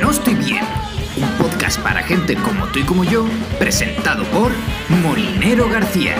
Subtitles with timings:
[0.00, 0.64] No Estoy Bien,
[1.16, 3.24] un podcast para gente como tú y como yo,
[3.56, 4.50] presentado por
[5.00, 6.16] Molinero García.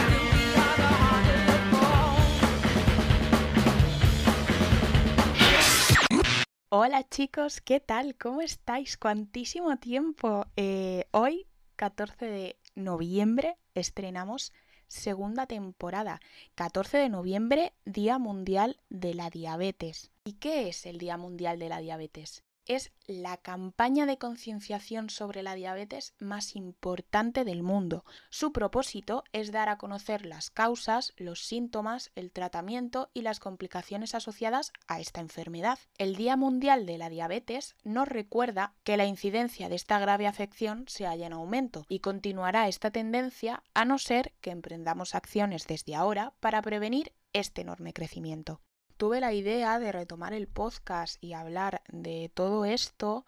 [6.69, 8.15] Hola chicos, ¿qué tal?
[8.15, 8.97] ¿Cómo estáis?
[8.97, 10.47] ¿Cuantísimo tiempo?
[10.55, 14.53] Eh, hoy, 14 de noviembre, estrenamos
[14.87, 16.21] segunda temporada.
[16.55, 20.13] 14 de noviembre, Día Mundial de la Diabetes.
[20.23, 22.45] ¿Y qué es el Día Mundial de la Diabetes?
[22.67, 28.05] Es la campaña de concienciación sobre la diabetes más importante del mundo.
[28.31, 34.15] Su propósito es dar a conocer las causas, los síntomas, el tratamiento y las complicaciones
[34.15, 35.79] asociadas a esta enfermedad.
[35.99, 40.85] El Día Mundial de la Diabetes nos recuerda que la incidencia de esta grave afección
[40.89, 45.95] se halla en aumento y continuará esta tendencia a no ser que emprendamos acciones desde
[45.95, 48.61] ahora para prevenir este enorme crecimiento
[48.97, 53.25] tuve la idea de retomar el podcast y hablar de todo esto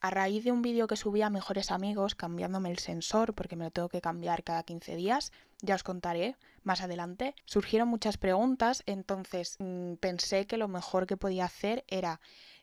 [0.00, 3.64] a raíz de un vídeo que subí a Mejores Amigos cambiándome el sensor porque me
[3.64, 5.32] lo tengo que cambiar cada 15 días.
[5.60, 7.34] Ya os contaré más adelante.
[7.46, 12.20] Surgieron muchas preguntas, entonces mm, pensé que lo mejor que podía hacer era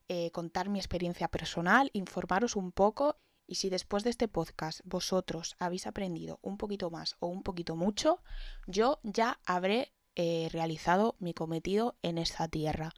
[0.08, 5.56] eh, contar mi experiencia personal, informaros un poco y si después de este podcast vosotros
[5.60, 8.22] habéis aprendido un poquito más o un poquito mucho,
[8.66, 12.94] yo ya habré he realizado mi cometido en esta tierra.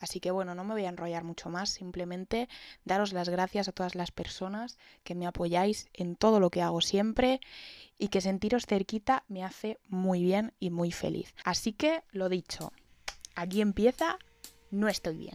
[0.00, 2.48] Así que bueno, no me voy a enrollar mucho más, simplemente
[2.84, 6.80] daros las gracias a todas las personas que me apoyáis en todo lo que hago
[6.80, 7.40] siempre
[7.98, 11.34] y que sentiros cerquita me hace muy bien y muy feliz.
[11.44, 12.72] Así que lo dicho,
[13.34, 14.18] aquí empieza,
[14.70, 15.34] no estoy bien.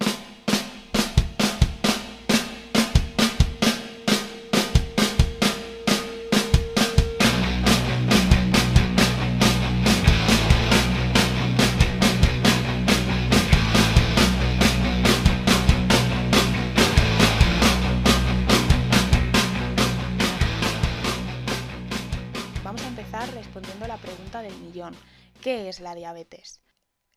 [25.42, 26.62] ¿Qué es la diabetes?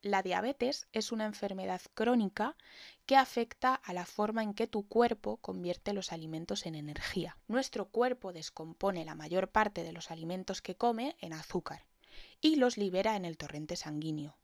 [0.01, 2.55] La diabetes es una enfermedad crónica
[3.05, 7.37] que afecta a la forma en que tu cuerpo convierte los alimentos en energía.
[7.47, 11.85] Nuestro cuerpo descompone la mayor parte de los alimentos que come en azúcar
[12.39, 14.37] y los libera en el torrente sanguíneo.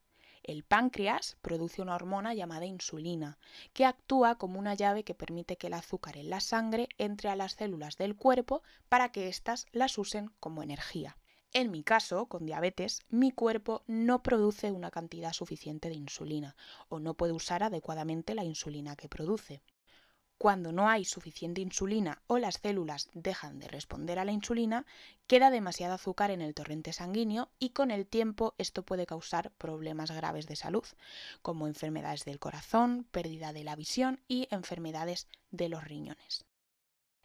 [0.43, 3.39] El páncreas produce una hormona llamada insulina,
[3.73, 7.35] que actúa como una llave que permite que el azúcar en la sangre entre a
[7.35, 11.17] las células del cuerpo para que éstas las usen como energía.
[11.53, 16.55] En mi caso, con diabetes, mi cuerpo no produce una cantidad suficiente de insulina
[16.89, 19.61] o no puede usar adecuadamente la insulina que produce.
[20.37, 24.85] Cuando no hay suficiente insulina o las células dejan de responder a la insulina,
[25.27, 30.11] queda demasiado azúcar en el torrente sanguíneo y con el tiempo esto puede causar problemas
[30.11, 30.85] graves de salud,
[31.41, 36.45] como enfermedades del corazón, pérdida de la visión y enfermedades de los riñones.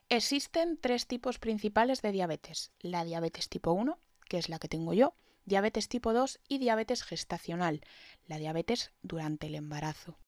[0.08, 3.98] Existen tres tipos principales de diabetes, la diabetes tipo 1,
[4.30, 7.80] que es la que tengo yo, diabetes tipo 2 y diabetes gestacional,
[8.28, 10.20] la diabetes durante el embarazo.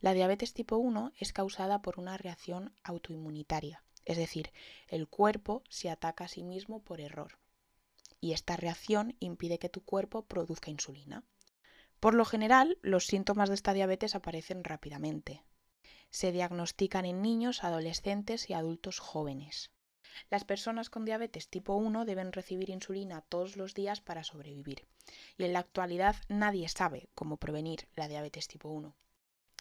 [0.00, 4.52] La diabetes tipo 1 es causada por una reacción autoinmunitaria, es decir,
[4.88, 7.38] el cuerpo se ataca a sí mismo por error.
[8.22, 11.22] Y esta reacción impide que tu cuerpo produzca insulina.
[12.00, 15.44] Por lo general, los síntomas de esta diabetes aparecen rápidamente.
[16.08, 19.70] Se diagnostican en niños, adolescentes y adultos jóvenes.
[20.30, 24.86] Las personas con diabetes tipo 1 deben recibir insulina todos los días para sobrevivir.
[25.38, 28.94] Y en la actualidad nadie sabe cómo prevenir la diabetes tipo 1.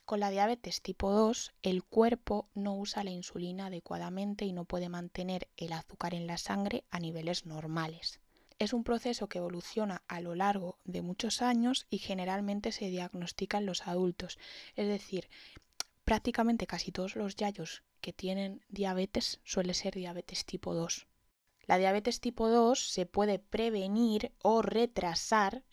[0.05, 4.89] Con la diabetes tipo 2, el cuerpo no usa la insulina adecuadamente y no puede
[4.89, 8.19] mantener el azúcar en la sangre a niveles normales.
[8.59, 13.57] Es un proceso que evoluciona a lo largo de muchos años y generalmente se diagnostica
[13.57, 14.37] en los adultos.
[14.75, 15.29] Es decir,
[16.03, 21.07] prácticamente casi todos los yayos que tienen diabetes suele ser diabetes tipo 2.
[21.67, 25.63] La diabetes tipo 2 se puede prevenir o retrasar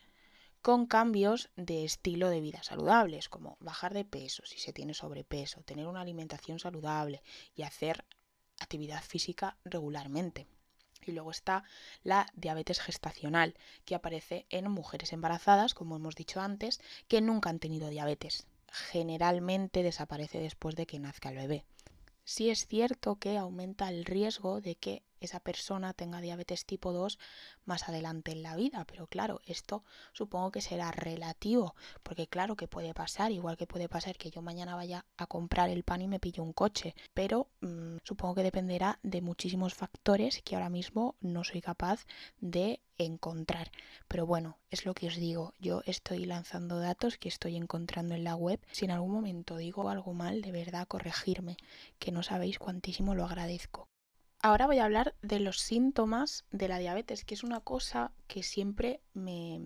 [0.62, 5.62] con cambios de estilo de vida saludables, como bajar de peso si se tiene sobrepeso,
[5.62, 7.22] tener una alimentación saludable
[7.54, 8.04] y hacer
[8.60, 10.46] actividad física regularmente.
[11.06, 11.64] Y luego está
[12.02, 13.54] la diabetes gestacional,
[13.84, 18.46] que aparece en mujeres embarazadas, como hemos dicho antes, que nunca han tenido diabetes.
[18.70, 21.64] Generalmente desaparece después de que nazca el bebé
[22.28, 27.18] sí es cierto que aumenta el riesgo de que esa persona tenga diabetes tipo 2
[27.64, 28.84] más adelante en la vida.
[28.84, 29.82] Pero claro, esto
[30.12, 34.42] supongo que será relativo, porque claro que puede pasar, igual que puede pasar que yo
[34.42, 38.42] mañana vaya a comprar el pan y me pille un coche, pero mm, supongo que
[38.42, 42.04] dependerá de muchísimos factores que ahora mismo no soy capaz
[42.40, 43.70] de encontrar.
[44.08, 48.24] Pero bueno, es lo que os digo, yo estoy lanzando datos que estoy encontrando en
[48.24, 48.60] la web.
[48.72, 51.56] Si en algún momento digo algo mal, de verdad corregirme,
[51.98, 53.88] que no sabéis cuantísimo lo agradezco.
[54.40, 58.42] Ahora voy a hablar de los síntomas de la diabetes, que es una cosa que
[58.42, 59.60] siempre me,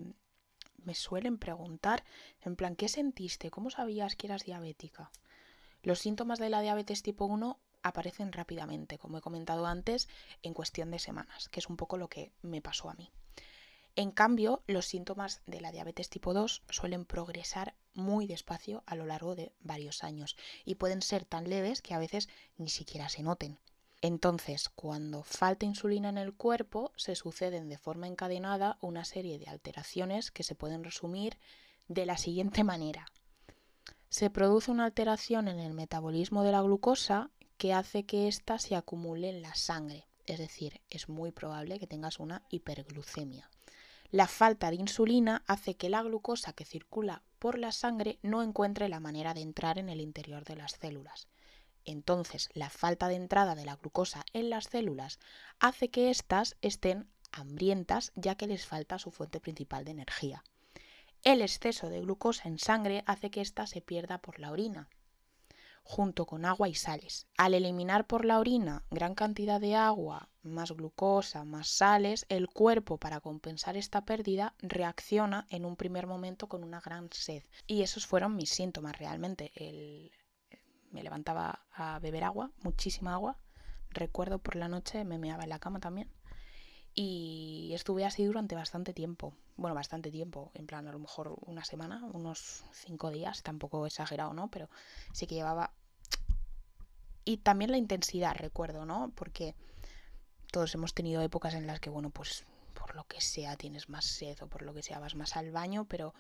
[0.84, 2.04] me suelen preguntar.
[2.40, 3.50] En plan, ¿qué sentiste?
[3.50, 5.10] ¿Cómo sabías que eras diabética?
[5.82, 10.08] Los síntomas de la diabetes tipo 1 aparecen rápidamente, como he comentado antes,
[10.42, 13.10] en cuestión de semanas, que es un poco lo que me pasó a mí.
[13.94, 19.04] En cambio, los síntomas de la diabetes tipo 2 suelen progresar muy despacio a lo
[19.04, 23.22] largo de varios años y pueden ser tan leves que a veces ni siquiera se
[23.22, 23.58] noten.
[24.00, 29.48] Entonces, cuando falta insulina en el cuerpo, se suceden de forma encadenada una serie de
[29.48, 31.38] alteraciones que se pueden resumir
[31.86, 33.06] de la siguiente manera.
[34.08, 38.74] Se produce una alteración en el metabolismo de la glucosa que hace que ésta se
[38.74, 43.51] acumule en la sangre, es decir, es muy probable que tengas una hiperglucemia.
[44.12, 48.90] La falta de insulina hace que la glucosa que circula por la sangre no encuentre
[48.90, 51.28] la manera de entrar en el interior de las células.
[51.86, 55.18] Entonces, la falta de entrada de la glucosa en las células
[55.60, 60.44] hace que éstas estén hambrientas ya que les falta su fuente principal de energía.
[61.22, 64.90] El exceso de glucosa en sangre hace que ésta se pierda por la orina,
[65.82, 67.26] junto con agua y sales.
[67.36, 72.98] Al eliminar por la orina gran cantidad de agua, más glucosa, más sales, el cuerpo
[72.98, 77.42] para compensar esta pérdida reacciona en un primer momento con una gran sed.
[77.66, 79.52] Y esos fueron mis síntomas realmente.
[79.54, 80.12] El,
[80.90, 83.38] me levantaba a beber agua, muchísima agua.
[83.90, 86.10] Recuerdo por la noche me meaba en la cama también.
[86.94, 89.34] Y estuve así durante bastante tiempo.
[89.56, 90.50] Bueno, bastante tiempo.
[90.54, 93.42] En plan, a lo mejor una semana, unos cinco días.
[93.42, 94.50] Tampoco exagerado, ¿no?
[94.50, 94.68] Pero
[95.12, 95.72] sí que llevaba...
[97.24, 99.12] Y también la intensidad, recuerdo, ¿no?
[99.14, 99.54] Porque
[100.50, 102.44] todos hemos tenido épocas en las que, bueno, pues
[102.74, 105.52] por lo que sea tienes más sed o por lo que sea vas más al
[105.52, 106.14] baño, pero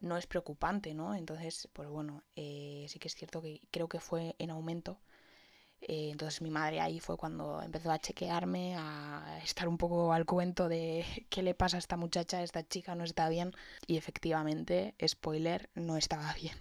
[0.00, 1.14] no es preocupante, ¿no?
[1.14, 5.00] Entonces, pues bueno, eh, sí que es cierto que creo que fue en aumento.
[5.86, 10.24] Eh, entonces mi madre ahí fue cuando empezó a chequearme, a estar un poco al
[10.24, 13.52] cuento de qué le pasa a esta muchacha, esta chica no está bien.
[13.86, 16.56] Y efectivamente, spoiler, no estaba bien.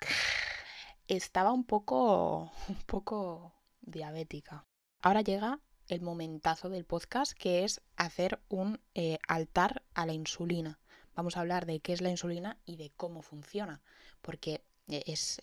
[1.08, 4.64] Estaba un poco, un poco diabética.
[5.02, 10.78] Ahora llega el momentazo del podcast que es hacer un eh, altar a la insulina
[11.14, 13.82] vamos a hablar de qué es la insulina y de cómo funciona,
[14.22, 15.42] porque eh, es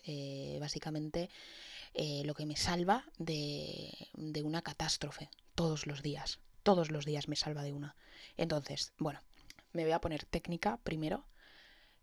[0.58, 1.30] básicamente
[1.94, 6.40] eh, lo que me salva de, de una catástrofe todos los días.
[6.62, 7.96] Todos los días me salva de una.
[8.36, 9.20] Entonces, bueno,
[9.72, 11.26] me voy a poner técnica primero.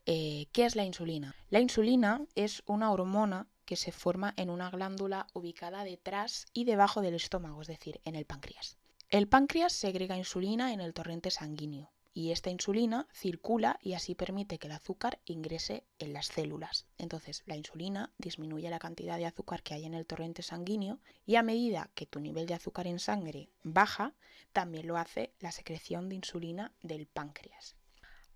[0.06, 1.36] ¿Qué es la insulina?
[1.50, 7.02] La insulina es una hormona que se forma en una glándula ubicada detrás y debajo
[7.02, 8.78] del estómago, es decir, en el páncreas.
[9.10, 14.58] El páncreas segrega insulina en el torrente sanguíneo y esta insulina circula y así permite
[14.58, 16.88] que el azúcar ingrese en las células.
[16.98, 21.36] Entonces, la insulina disminuye la cantidad de azúcar que hay en el torrente sanguíneo y
[21.36, 24.16] a medida que tu nivel de azúcar en sangre baja,
[24.52, 27.76] también lo hace la secreción de insulina del páncreas.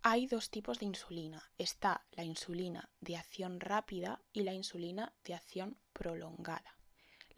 [0.03, 1.51] Hay dos tipos de insulina.
[1.57, 6.77] Está la insulina de acción rápida y la insulina de acción prolongada.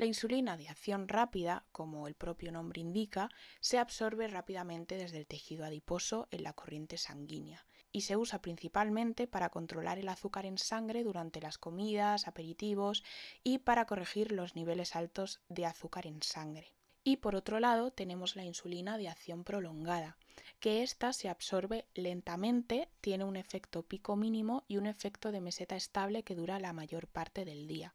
[0.04, 3.30] La insulina de acción rápida, como el propio nombre indica,
[3.62, 9.28] se absorbe rápidamente desde el tejido adiposo en la corriente sanguínea y se usa principalmente
[9.28, 13.02] para controlar el azúcar en sangre durante las comidas, aperitivos
[13.46, 16.74] y para corregir los niveles altos de azúcar en sangre.
[17.06, 20.18] Y por otro lado tenemos la insulina de acción prolongada,
[20.60, 25.78] que ésta se absorbe lentamente, tiene un efecto pico mínimo y un efecto de meseta
[25.78, 27.94] estable que dura la mayor parte del día.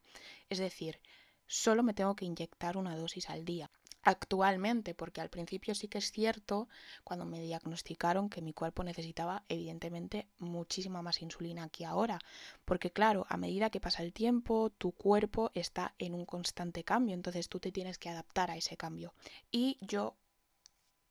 [0.48, 1.00] Es decir,
[1.48, 3.70] solo me tengo que inyectar una dosis al día.
[4.02, 6.68] Actualmente, porque al principio sí que es cierto,
[7.02, 12.20] cuando me diagnosticaron que mi cuerpo necesitaba evidentemente muchísima más insulina que ahora,
[12.64, 17.14] porque claro, a medida que pasa el tiempo, tu cuerpo está en un constante cambio,
[17.14, 19.12] entonces tú te tienes que adaptar a ese cambio.
[19.50, 20.14] Y yo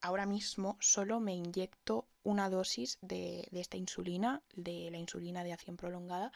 [0.02, 5.78] ahora mismo solo me inyecto una dosis de, esta insulina, de la insulina de acción
[5.78, 6.32] prolongada,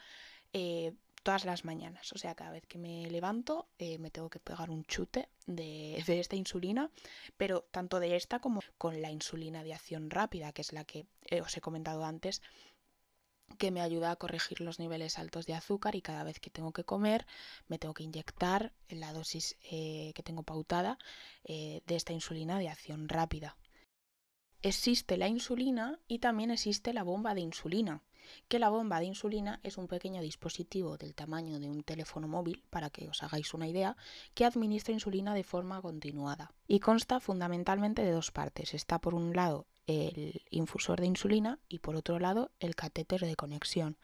[0.52, 0.92] eh,
[1.22, 2.12] todas las mañanas.
[2.12, 6.02] O sea, cada vez que me levanto eh, me tengo que pegar un chute de,
[6.06, 6.90] esta insulina,
[7.36, 11.06] pero tanto de esta como con la insulina de acción rápida, que es la que
[11.26, 12.42] eh, os he comentado antes
[13.58, 16.72] que me ayuda a corregir los niveles altos de azúcar y cada vez que tengo
[16.72, 17.26] que comer
[17.68, 20.96] me tengo que inyectar la dosis eh, que tengo pautada
[21.44, 23.58] de esta insulina de acción rápida.
[24.62, 28.02] existe la insulina y también existe la bomba de insulina,
[28.48, 32.62] que la bomba de insulina es un pequeño dispositivo del tamaño de un teléfono móvil,
[32.70, 33.96] para que os hagáis una idea,
[34.34, 36.52] que administra insulina de forma continuada.
[36.66, 38.74] Y consta fundamentalmente de dos partes.
[38.74, 43.36] Está por un lado el infusor de insulina y por otro lado el catéter de
[43.36, 43.96] conexión.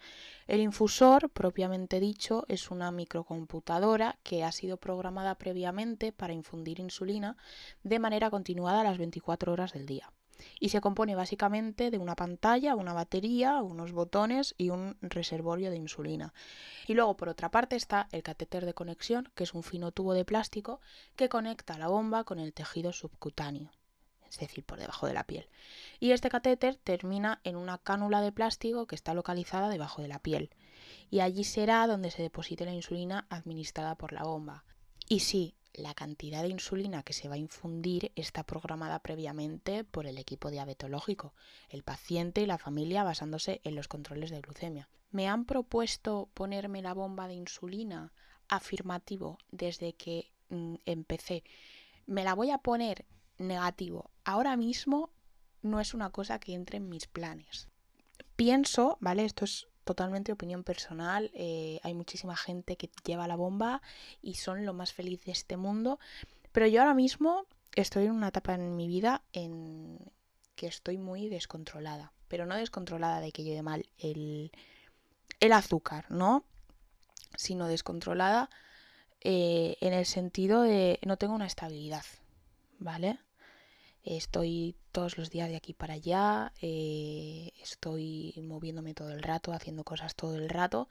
[0.46, 7.36] El infusor, propiamente dicho, es una microcomputadora que ha sido programada previamente para infundir insulina
[7.82, 10.12] de manera continuada a las 24 horas del día
[10.60, 15.76] y se compone básicamente de una pantalla, una batería, unos botones y un reservorio de
[15.76, 16.34] insulina.
[16.86, 20.14] Y luego por otra parte está el catéter de conexión, que es un fino tubo
[20.14, 20.80] de plástico
[21.16, 23.70] que conecta la bomba con el tejido subcutáneo
[24.30, 25.48] es decir, por debajo de la piel.
[26.00, 30.18] Y este catéter termina en una cánula de plástico que está localizada debajo de la
[30.18, 30.50] piel.
[31.10, 34.64] Y allí será donde se deposite la insulina administrada por la bomba.
[35.08, 40.06] Y sí, la cantidad de insulina que se va a infundir está programada previamente por
[40.06, 41.34] el equipo diabetológico,
[41.68, 44.88] el paciente y la familia basándose en los controles de glucemia.
[45.10, 48.12] Me han propuesto ponerme la bomba de insulina
[48.48, 51.44] afirmativo desde que mm, empecé.
[52.06, 53.06] Me la voy a poner
[53.38, 54.10] negativo.
[54.24, 55.10] Ahora mismo
[55.62, 57.68] no es una cosa que entre en mis planes.
[58.36, 59.24] Pienso, ¿vale?
[59.24, 61.30] Esto es totalmente opinión personal.
[61.32, 63.80] Eh, hay muchísima gente que lleva la bomba
[64.20, 65.98] y son lo más feliz de este mundo.
[66.52, 69.98] Pero yo ahora mismo estoy en una etapa en mi vida en
[70.56, 72.12] que estoy muy descontrolada.
[72.28, 74.52] Pero no descontrolada de que lleve mal el,
[75.40, 76.44] el azúcar, ¿no?
[77.34, 78.50] Sino descontrolada
[79.22, 82.04] eh, en el sentido de no tengo una estabilidad,
[82.78, 83.18] ¿vale?
[84.04, 89.84] Estoy todos los días de aquí para allá, eh, estoy moviéndome todo el rato, haciendo
[89.84, 90.88] cosas todo el rato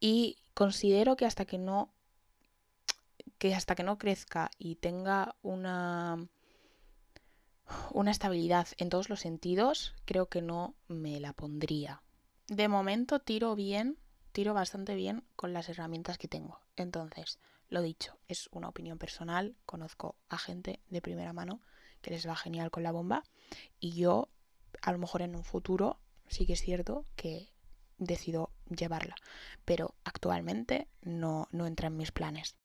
[0.00, 1.92] y considero que hasta que no
[3.38, 6.28] que hasta que no crezca y tenga una
[7.92, 12.02] una estabilidad en todos los sentidos, creo que no me la pondría.
[12.48, 13.96] De momento tiro bien,
[14.32, 16.60] tiro bastante bien con las herramientas que tengo.
[16.76, 21.60] Entonces, lo dicho, es una opinión personal, conozco a gente de primera mano
[22.00, 23.22] que les va genial con la bomba.
[23.78, 24.28] Y yo,
[24.82, 27.52] a lo mejor en un futuro, sí que es cierto que
[27.98, 29.14] decido llevarla.
[29.64, 32.56] Pero actualmente no, no entra en mis planes.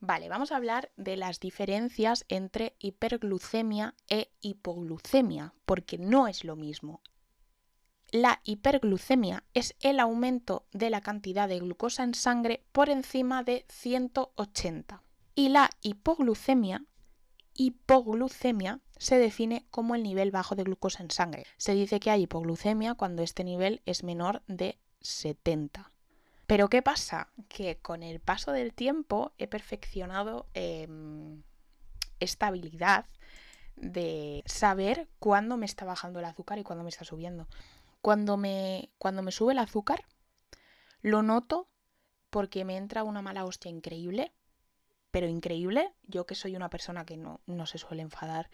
[0.00, 6.54] Vale, vamos a hablar de las diferencias entre hiperglucemia e hipoglucemia, porque no es lo
[6.54, 7.02] mismo.
[8.12, 13.66] La hiperglucemia es el aumento de la cantidad de glucosa en sangre por encima de
[13.68, 15.02] 180
[15.34, 16.86] y la hipoglucemia
[17.58, 21.44] hipoglucemia se define como el nivel bajo de glucosa en sangre.
[21.58, 25.92] Se dice que hay hipoglucemia cuando este nivel es menor de 70.
[26.46, 27.28] Pero ¿qué pasa?
[27.48, 31.42] Que con el paso del tiempo he perfeccionado em,
[32.20, 33.06] esta habilidad
[33.76, 37.48] de saber cuándo me está bajando el azúcar y cuándo me está subiendo.
[38.00, 40.04] Cuando me, cuando me sube el azúcar,
[41.02, 41.68] lo noto
[42.30, 44.32] porque me entra una mala hostia increíble
[45.18, 45.92] pero increíble.
[46.06, 48.48] Yo que soy una persona que no, se suele enfadar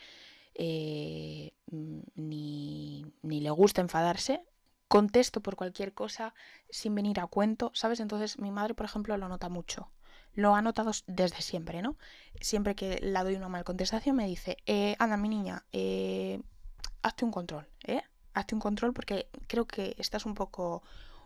[0.54, 4.42] eh, mm, ni, ni le gusta enfadarse,
[4.88, 6.32] contesto por cualquier cosa
[6.70, 8.00] sin venir a cuento, ¿sabes?
[8.00, 9.90] Entonces mi madre, por ejemplo, lo nota mucho.
[10.32, 11.98] Lo ha notado desde siempre, ¿no?
[12.40, 16.40] Siempre que la doy una mal contestación me dice, eh, anda, mi niña, eh,
[17.02, 18.00] hazte un control, ¿eh?
[18.32, 20.82] Hazte un control porque creo que estás un poco,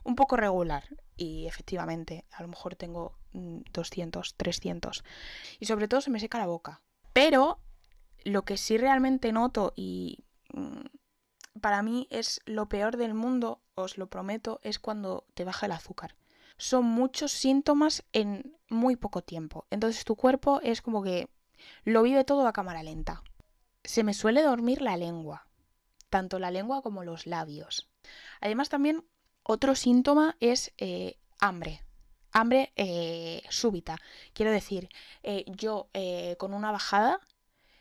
[0.09, 0.85] un poco regular.
[1.17, 5.05] Y efectivamente, a lo mejor tengo 200, mm, 300.
[5.61, 6.81] Y sobre todo se me seca la boca.
[7.13, 7.61] Pero
[8.25, 10.25] lo que sí realmente noto y
[10.55, 10.87] mm,
[11.61, 15.73] para mí es lo peor del mundo, os lo prometo, es cuando te baja el
[15.73, 16.17] azúcar.
[16.57, 19.67] Son muchos síntomas en muy poco tiempo.
[19.71, 21.29] Entonces tu cuerpo es como que
[21.85, 23.23] lo vive todo a cámara lenta.
[23.85, 25.49] Se me suele dormir la lengua,
[26.09, 27.89] tanto la lengua como los labios.
[28.41, 29.05] Además también
[29.51, 31.83] otro síntoma es eh, hambre.
[32.33, 33.97] Hambre eh, súbita.
[34.35, 34.91] Quiero decir,
[35.23, 35.89] eh, yo
[36.37, 37.19] con una bajada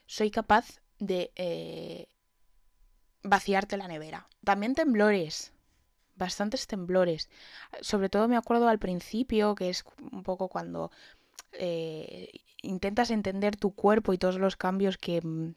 [0.05, 2.07] soy capaz de
[3.21, 4.29] vaciarte la nevera.
[4.45, 5.51] También temblores.
[6.15, 7.29] Bastantes temblores.
[7.81, 10.89] Sobre todo me acuerdo al principio, que es un poco cuando
[12.61, 15.53] intentas entender tu cuerpo y todos los cambios que, mm,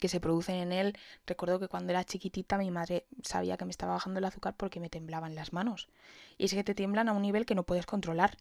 [0.00, 0.98] que se producen en él.
[1.26, 4.80] Recuerdo que cuando era chiquitita mi madre sabía que me estaba bajando el azúcar porque
[4.80, 5.88] me temblaban las manos.
[6.36, 8.36] Y es que te tiemblan a un nivel que no puedes controlar.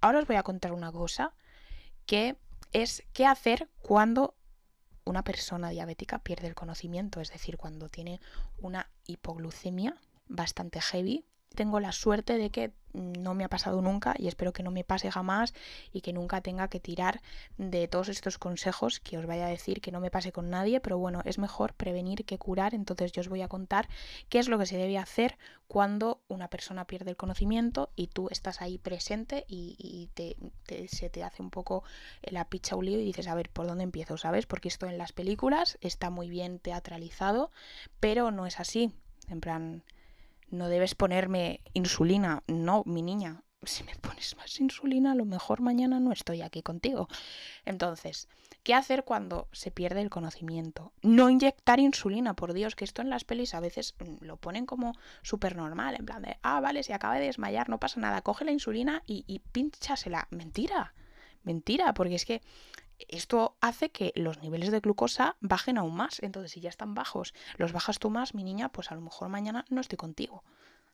[0.00, 1.34] Ahora os voy a contar una cosa
[2.06, 2.36] que
[2.72, 4.34] es qué hacer cuando
[5.04, 8.20] una persona diabética pierde el conocimiento, es decir, cuando tiene
[8.58, 9.96] una hipoglucemia
[10.28, 11.24] bastante heavy
[11.54, 14.84] tengo la suerte de que no me ha pasado nunca y espero que no me
[14.84, 15.54] pase jamás
[15.92, 17.20] y que nunca tenga que tirar
[17.58, 20.80] de todos estos consejos que os vaya a decir que no me pase con nadie,
[20.80, 23.88] pero bueno, es mejor prevenir que curar, entonces yo os voy a contar
[24.28, 25.36] qué es lo que se debe hacer
[25.68, 30.36] cuando una persona pierde el conocimiento y tú estás ahí presente y, te,
[30.88, 31.84] se te hace un poco
[32.22, 34.16] la picha un lío y dices, a ver, ¿por dónde empiezo?
[34.16, 34.46] ¿Sabes?
[34.46, 37.50] Porque esto en las películas está muy bien teatralizado,
[38.00, 38.92] pero no es así.
[39.28, 39.82] En plan,
[40.50, 42.42] no debes ponerme insulina.
[42.46, 46.62] No, mi niña, si me pones más insulina, a lo mejor mañana no estoy aquí
[46.62, 47.08] contigo.
[47.64, 48.28] Entonces,
[48.62, 50.92] ¿qué hacer cuando se pierde el conocimiento?
[51.02, 54.66] No inyectar insulina, por Dios, que esto en las pelis a veces mm, lo ponen
[54.66, 58.22] como súper normal, en plan de, ah, vale, se acaba de desmayar, no pasa nada,
[58.22, 60.28] coge la insulina y, y pínchasela.
[60.30, 60.94] Mentira,
[61.42, 62.42] mentira, porque es que
[63.08, 66.22] esto hace que los niveles de glucosa bajen aún más.
[66.22, 69.28] Entonces, si ya están bajos, los bajas tú más, mi niña, pues a lo mejor
[69.28, 70.44] mañana no estoy contigo.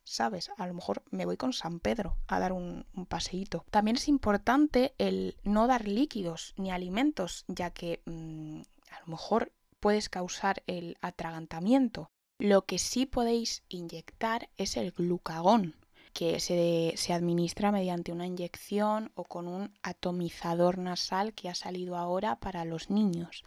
[0.05, 0.51] ¿Sabes?
[0.57, 3.65] A lo mejor me voy con San Pedro a dar un, paseíto.
[3.71, 9.53] También es importante el no dar líquidos ni alimentos, ya que mm, a lo mejor
[9.79, 12.11] puedes causar el atragantamiento.
[12.39, 15.77] Lo que sí podéis inyectar es el glucagón,
[16.12, 21.97] que se, se, administra mediante una inyección o con un atomizador nasal que ha salido
[21.97, 23.45] ahora para los niños,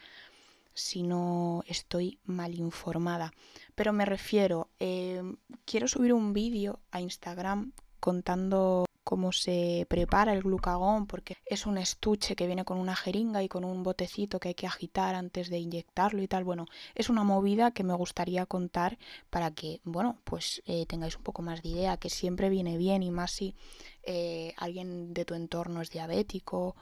[0.74, 3.34] si no estoy mal informada.
[3.76, 5.22] Pero me refiero, eh,
[5.66, 11.78] quiero subir un vídeo a Instagram contando cómo se prepara el glucagón, porque es un
[11.78, 15.50] estuche que viene con una jeringa y con un botecito que hay que agitar antes
[15.50, 16.44] de inyectarlo y tal.
[16.44, 18.98] Bueno, es una movida que me gustaría contar
[19.30, 23.04] para que, bueno, pues eh, tengáis un poco más de idea, que siempre viene bien
[23.04, 23.56] y más si
[24.04, 26.76] eh, alguien de tu entorno es diabético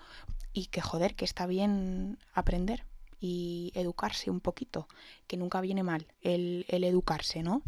[0.53, 2.85] y que joder, que está bien aprender
[3.19, 4.87] y educarse un poquito,
[5.27, 7.61] que nunca viene mal el, el educarse, ¿no?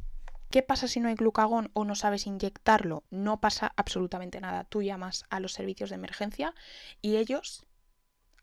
[0.55, 3.03] ¿Qué pasa si no hay glucagón o no sabes inyectarlo?
[3.09, 4.63] No pasa absolutamente nada.
[4.63, 6.55] Tú llamas a los servicios de emergencia
[7.01, 7.65] y ellos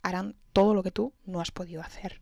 [0.02, 2.20] harán todo lo que tú no has podido hacer.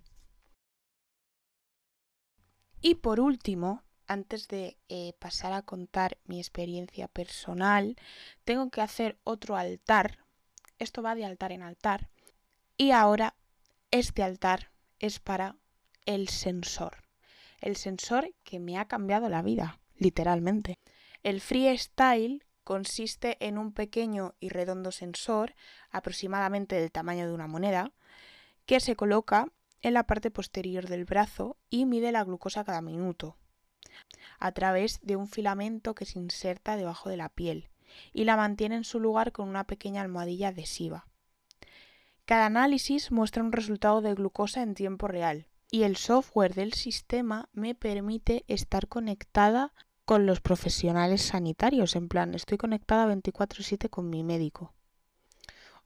[2.80, 7.96] Y por último, antes de eh, pasar a contar mi experiencia personal,
[8.44, 10.18] tengo que hacer otro altar.
[10.78, 12.10] Esto va de altar en altar.
[12.76, 13.34] Y ahora
[13.90, 14.70] este altar
[15.00, 15.56] es para
[16.06, 17.02] el sensor.
[17.60, 20.80] El sensor que me ha cambiado la vida literalmente.
[21.22, 25.54] El freestyle consiste en un pequeño y redondo sensor,
[25.90, 27.92] aproximadamente del tamaño de una moneda,
[28.66, 29.46] que se coloca
[29.82, 33.36] en la parte posterior del brazo y mide la glucosa cada minuto,
[34.38, 37.70] a través de un filamento que se inserta debajo de la piel
[38.12, 41.06] y la mantiene en su lugar con una pequeña almohadilla adhesiva.
[42.24, 47.48] Cada análisis muestra un resultado de glucosa en tiempo real y el software del sistema
[47.52, 49.72] me permite estar conectada
[50.04, 54.74] con los profesionales sanitarios, en plan, estoy conectada 24/7 con mi médico.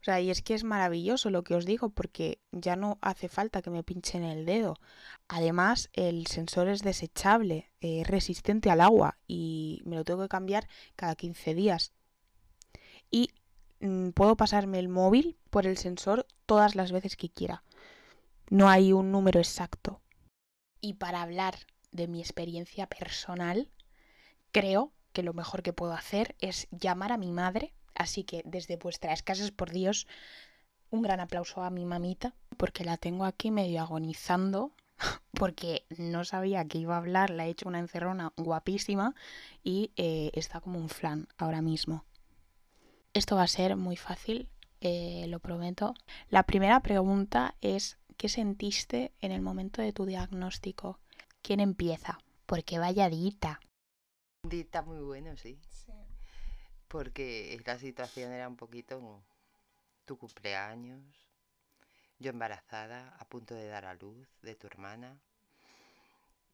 [0.00, 3.30] O sea, y es que es maravilloso lo que os digo porque ya no hace
[3.30, 4.76] falta que me pinchen el dedo.
[5.28, 10.68] Además, el sensor es desechable, es resistente al agua y me lo tengo que cambiar
[10.94, 11.94] cada 15 días.
[13.10, 13.30] Y
[13.80, 17.64] mm, puedo pasarme el móvil por el sensor todas las veces que quiera.
[18.50, 20.02] No hay un número exacto.
[20.82, 21.54] Y para hablar
[21.92, 23.70] de mi experiencia personal,
[24.54, 27.74] creo que lo mejor que puedo hacer es llamar a mi madre.
[27.94, 30.06] Así que desde vuestras casas, por Dios,
[30.90, 34.72] un gran aplauso a mi mamita, porque la tengo aquí medio agonizando,
[35.32, 39.14] porque no sabía que iba a hablar, la he hecho una encerrona guapísima
[39.64, 42.04] y eh, está como un flan ahora mismo.
[43.12, 44.48] Esto va a ser muy fácil,
[44.80, 45.94] eh, lo prometo.
[46.30, 51.00] La primera pregunta es, ¿qué sentiste en el momento de tu diagnóstico?
[51.42, 52.18] ¿Quién empieza?
[52.46, 53.60] Porque vaya dita.
[54.50, 55.58] Está muy bueno, sí.
[56.88, 59.22] Porque la situación era un poquito
[60.04, 61.02] tu cumpleaños,
[62.18, 65.18] yo embarazada, a punto de dar a luz de tu hermana.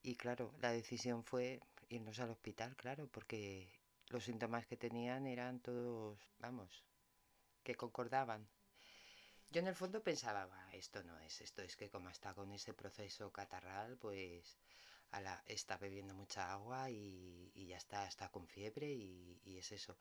[0.02, 3.68] Y claro, la decisión fue irnos al hospital, claro, porque
[4.08, 6.84] los síntomas que tenían eran todos, vamos,
[7.64, 8.46] que concordaban.
[9.50, 12.72] Yo en el fondo pensaba, esto no es, esto es que como está con ese
[12.72, 14.56] proceso catarral, pues
[15.46, 19.96] está bebiendo mucha agua y, ya está, está con fiebre y, es eso.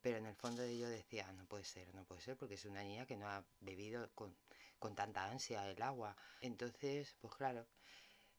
[0.00, 2.64] Pero en el fondo de yo decía, no puede ser, no puede ser, porque es
[2.64, 4.34] una niña que no ha bebido con,
[4.78, 6.16] con tanta ansia el agua.
[6.40, 7.66] Entonces, pues claro,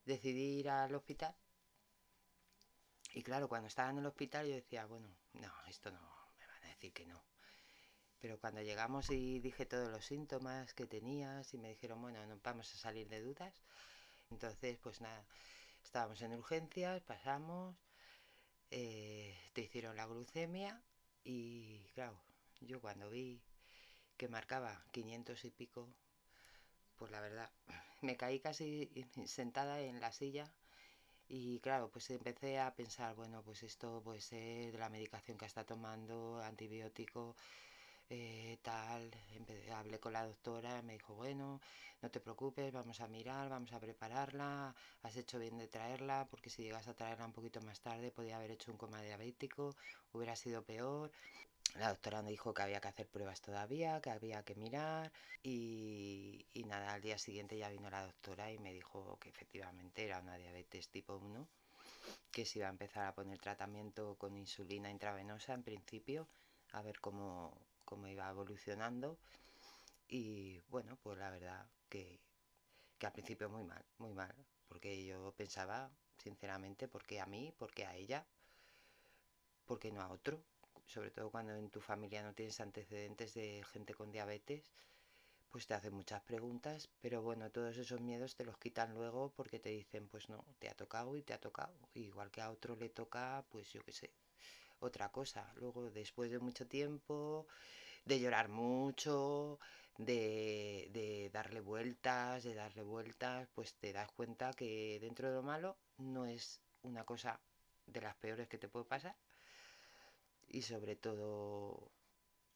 [0.05, 1.35] decidí ir al hospital.
[3.13, 5.99] Y claro, cuando estaba en el hospital yo decía, bueno, no, esto no,
[6.39, 7.21] me van a decir que no.
[8.19, 12.39] Pero cuando llegamos y dije todos los síntomas que tenías y me dijeron, bueno, no
[12.43, 13.53] vamos a salir de dudas,
[14.29, 15.25] entonces pues nada,
[15.83, 17.75] Estábamos en urgencias, pasamos,
[18.71, 20.81] eh, te hicieron la glucemia
[21.23, 22.17] y claro,
[22.61, 23.41] yo cuando vi
[24.17, 25.89] que marcaba 500 y pico,
[26.97, 27.49] pues la verdad,
[28.01, 28.89] me caí casi
[29.25, 30.51] sentada en la silla
[31.29, 35.45] y claro, pues empecé a pensar, bueno, pues esto puede ser de la medicación que
[35.45, 37.35] está tomando, antibiótico,
[38.13, 39.09] eh, tal,
[39.73, 41.61] hablé con la doctora, me dijo, bueno,
[42.01, 46.49] no te preocupes, vamos a mirar, vamos a prepararla, has hecho bien de traerla, porque
[46.49, 49.75] si llegas a traerla un poquito más tarde podía haber hecho un coma diabético,
[50.13, 51.11] hubiera sido peor.
[51.75, 55.11] La doctora me dijo que había que hacer pruebas todavía, que había que mirar
[55.43, 60.05] y, y nada, al día siguiente ya vino la doctora y me dijo que efectivamente
[60.05, 61.47] era una diabetes tipo 1,
[62.31, 66.27] que se iba a empezar a poner tratamiento con insulina intravenosa en principio,
[66.73, 67.53] a ver cómo,
[67.91, 69.17] cómo iba evolucionando
[70.07, 72.21] y bueno, pues la verdad que,
[72.97, 74.33] que al principio muy mal, muy mal,
[74.69, 77.53] porque yo pensaba, sinceramente, ¿por qué a mí?
[77.57, 78.25] ¿Por qué a ella?
[79.65, 80.41] ¿Por qué no a otro?
[80.87, 84.71] Sobre todo cuando en tu familia no tienes antecedentes de gente con diabetes,
[85.51, 89.59] pues te hacen muchas preguntas, pero bueno, todos esos miedos te los quitan luego porque
[89.59, 91.75] te dicen, pues no, te ha tocado y te ha tocado.
[91.93, 94.11] Igual que a otro le toca, pues yo qué sé,
[94.81, 95.51] otra cosa.
[95.55, 97.47] Luego, después de mucho tiempo,
[98.05, 99.59] de llorar mucho,
[99.97, 105.77] de, darle vueltas, de darle vueltas, pues te das cuenta que dentro de lo malo
[105.97, 107.39] no es una cosa
[107.85, 109.15] de las peores que te puede pasar.
[110.47, 111.91] Y sobre todo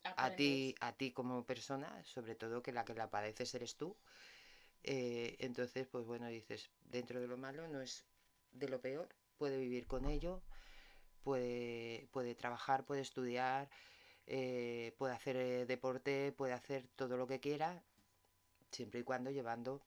[0.03, 3.95] a ti, a ti como persona, sobre todo que la que la padeces eres tú.
[4.83, 8.05] Eh, entonces, pues bueno, dices, dentro de lo malo no es
[8.51, 10.41] de lo peor, puede vivir con ello,
[11.25, 13.67] puede, puede trabajar, puede estudiar,
[14.27, 17.81] eh, puede hacer eh, deporte, puede hacer todo lo que quiera,
[18.71, 19.81] siempre y cuando llevando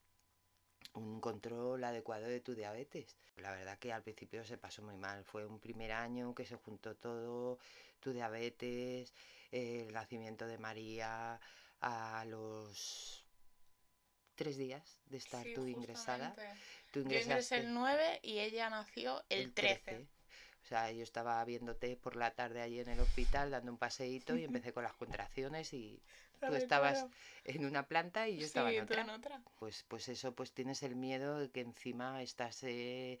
[0.93, 3.15] un control adecuado de tu diabetes.
[3.37, 6.57] La verdad que al principio se pasó muy mal, fue un primer año que se
[6.57, 7.57] juntó todo,
[8.01, 9.13] tu diabetes,
[9.51, 11.39] el nacimiento de María,
[11.79, 13.23] a los
[14.35, 16.35] tres días de estar tú ingresada.
[16.91, 20.05] Tú Yo ingresé el 9 y ella nació el, 13.
[20.63, 24.35] O sea, yo estaba viéndote por la tarde allí en el hospital dando un paseíto
[24.37, 26.01] y empecé con las contracciones y
[26.39, 27.07] tú estabas
[27.43, 29.41] en una planta y yo estaba en otra.
[29.59, 33.19] Pues, pues eso, pues tienes el miedo de que encima estás eh,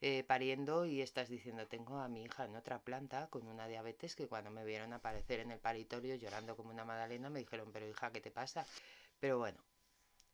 [0.00, 4.16] eh, pariendo y estás diciendo, tengo a mi hija en otra planta con una diabetes
[4.16, 7.88] que cuando me vieron aparecer en el paritorio llorando como una magdalena me dijeron, pero
[7.88, 8.66] hija, ¿qué te pasa?
[9.20, 9.58] Pero bueno,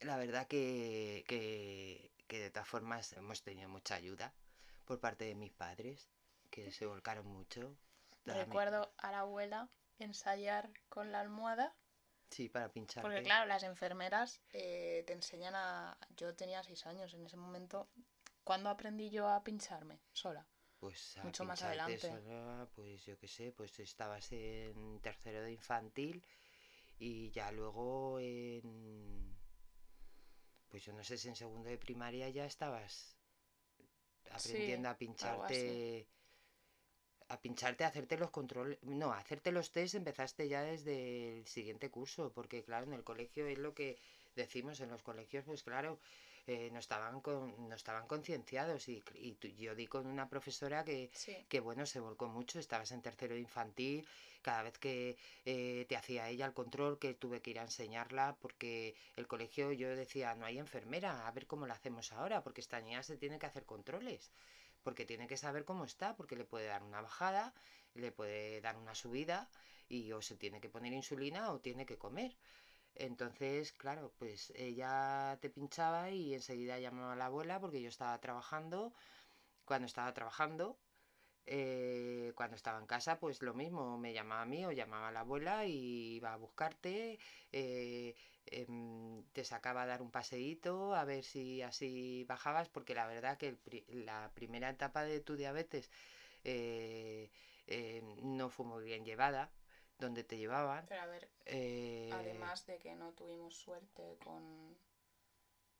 [0.01, 4.33] la verdad que, que, que de todas formas hemos tenido mucha ayuda
[4.85, 6.13] por parte de mis padres
[6.55, 7.77] que se volcaron mucho.
[8.25, 11.77] Recuerdo a la abuela ensayar con la almohada.
[12.31, 13.03] Sí, para pinchar.
[13.03, 15.99] Porque claro, las enfermeras eh, te enseñan a...
[16.17, 17.88] Yo tenía seis años en ese momento.
[18.45, 20.47] ¿Cuándo aprendí yo a pincharme sola?
[20.79, 21.99] Pues mucho más adelante.
[22.75, 26.25] pues yo qué sé, pues estabas en tercero de infantil
[26.99, 29.37] y ya luego en...
[30.69, 33.17] Pues yo no sé si en segundo de primaria ya estabas
[34.31, 36.09] aprendiendo a pincharte
[37.35, 41.47] a pincharte, a hacerte los controles, no, a hacerte los test empezaste ya desde el
[41.47, 43.99] siguiente curso, porque claro, en el colegio es lo que
[44.37, 45.99] decimos, en los colegios, pues claro,
[46.47, 51.11] eh, no estaban con, no estaban concienciados y, y yo di con una profesora que,
[51.49, 54.07] que, bueno, se volcó mucho, estabas en tercero de infantil,
[54.42, 55.16] cada vez que
[55.47, 59.73] eh, te hacía ella el control, que tuve que ir a enseñarla, porque el colegio
[59.73, 63.16] yo decía, no hay enfermera, a ver cómo lo hacemos ahora, porque esta niña se
[63.16, 64.31] tiene que hacer controles
[64.85, 67.55] porque tiene que saber cómo está, porque le puede dar una bajada,
[67.94, 69.51] le puede dar una subida
[69.88, 72.37] y o se tiene que poner insulina o tiene que comer.
[72.94, 78.20] Entonces, claro, pues ella te pinchaba y enseguida llamaba a la abuela porque yo estaba
[78.20, 78.94] trabajando.
[79.64, 80.79] Cuando estaba trabajando,
[81.47, 85.12] eh, cuando estaba en casa, pues lo mismo, me llamaba a mí o llamaba a
[85.12, 87.18] la abuela y iba a buscarte,
[87.53, 87.93] eh,
[89.44, 93.59] te sacaba a dar un paseíto a ver si así bajabas, porque la verdad que
[93.88, 95.90] la primera etapa de tu diabetes
[96.44, 97.30] eh,
[98.22, 99.50] no fue muy bien llevada,
[99.98, 100.87] donde te llevaban.
[100.88, 101.28] Pero a ver,
[102.11, 104.42] además de que no tuvimos suerte con,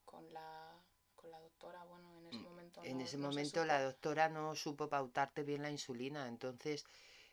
[0.05, 0.77] con la
[1.31, 2.85] la doctora, bueno, en ese mm, momento...
[2.85, 6.85] en ese momento la doctora no supo pautarte bien la insulina, entonces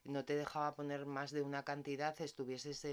[0.05, 2.85] no te dejaba poner más de una cantidad, estuvieses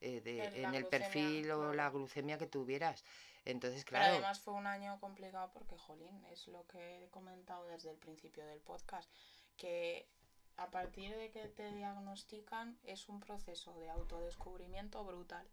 [0.00, 3.04] eh, en el perfil o la glucemia que tuvieras.
[3.44, 4.04] Entonces, claro.
[4.04, 7.96] Pero además fue un año complicado porque, jolín, es lo que he comentado desde el
[7.96, 9.10] principio del podcast,
[9.56, 10.08] que
[10.56, 15.48] a partir de que te diagnostican es un proceso de autodescubrimiento brutal.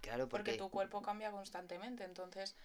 [0.00, 0.52] Claro, porque...
[0.52, 2.56] porque tu cuerpo cambia constantemente, entonces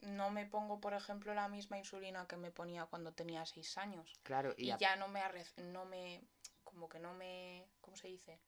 [0.00, 4.18] no me pongo, por ejemplo, la misma insulina que me ponía cuando tenía seis años.
[4.22, 5.20] Claro, y, ya no me,
[5.58, 6.22] no me,
[6.64, 8.40] como que no me, ¿cómo se dice?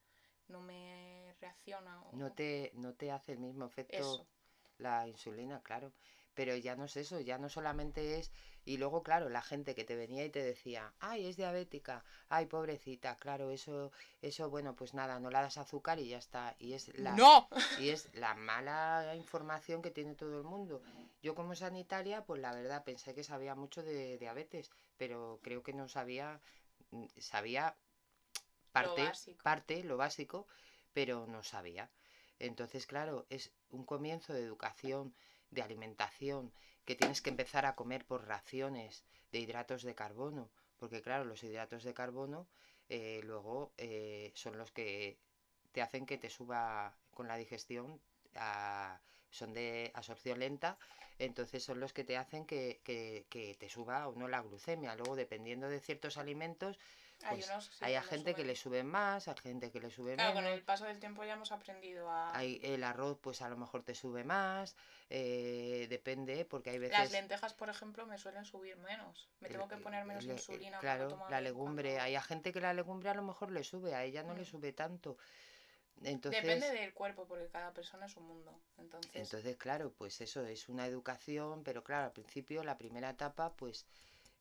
[0.49, 2.03] No me reacciona.
[2.13, 4.27] No, te, no te hace el mismo efecto
[4.83, 5.93] la insulina, claro.
[6.35, 8.33] Pero ya no es eso, ya no solamente es...
[8.65, 12.47] Y luego, claro, la gente que te venía y te decía, ay, es diabética, ay,
[12.47, 13.91] pobrecita, claro, eso,
[14.23, 16.55] eso, bueno, pues nada, no la das azúcar y ya está.
[16.61, 17.49] Y es la, ¡No!
[17.81, 20.81] Y es la mala información que tiene todo el mundo.
[21.25, 25.73] Yo como sanitaria, pues la verdad, pensé que sabía mucho de diabetes, pero creo que
[25.73, 26.41] no sabía,
[26.93, 27.77] mm, sabía
[28.73, 29.03] parte,
[29.43, 30.47] parte, lo básico,
[30.93, 31.91] pero no sabía.
[32.39, 35.15] Entonces, claro, es un comienzo de educación
[35.51, 36.53] de alimentación,
[36.85, 41.45] que tienes que empezar a comer por raciones de hidratos de carbono, porque claro, los
[41.45, 42.49] hidratos de carbono
[42.89, 45.19] eh, luego eh, son los que
[45.73, 48.01] te hacen que te suba con la digestión,
[49.31, 50.79] son de absorción lenta,
[51.19, 54.95] entonces son los que te hacen que, que, que te suba o no la glucemia.
[54.97, 56.79] Luego, dependiendo de ciertos alimentos,
[57.29, 60.63] pues hay, gente que le sube más, hay gente que le sube claro, con el
[60.63, 62.37] paso del tiempo ya hemos aprendido a...
[62.37, 64.77] Hay, el arroz pues a lo mejor te sube más,
[65.11, 66.99] eh, depende, porque hay veces...
[66.99, 69.29] Las lentejas, por ejemplo, me suelen subir menos.
[69.41, 70.79] Me tengo que poner menos insulina.
[70.79, 72.01] Claro, la legumbre.
[72.01, 74.47] Hay gente que la legumbre a lo mejor le sube, a ella no le mm.
[74.47, 75.17] sube tanto.
[76.05, 78.59] Entonces, Depende del cuerpo, porque cada persona es un mundo.
[78.79, 79.15] Entonces...
[79.15, 83.87] entonces, claro, pues eso es una educación, pero claro, al principio, la primera etapa, pues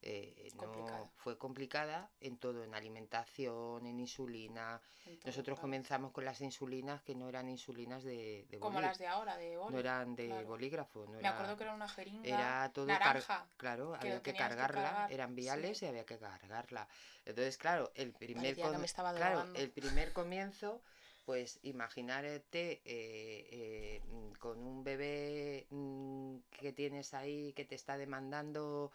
[0.03, 4.81] eh, no fue complicada en todo, en alimentación, en insulina.
[5.25, 9.37] Nosotros comenzamos con las insulinas que no eran insulinas de, de Como las de ahora,
[9.37, 11.05] de No eran de bolígrafo.
[11.07, 13.47] Me acuerdo que era una jeringa era todo naranja.
[13.57, 16.87] Claro, había que cargarla, eran viales y había que cargarla.
[17.25, 20.81] Entonces, claro, el primer, claro, el primer comienzo
[21.25, 24.01] pues imagínate eh, eh,
[24.39, 28.91] con un bebé mm, que tienes ahí que te está demandando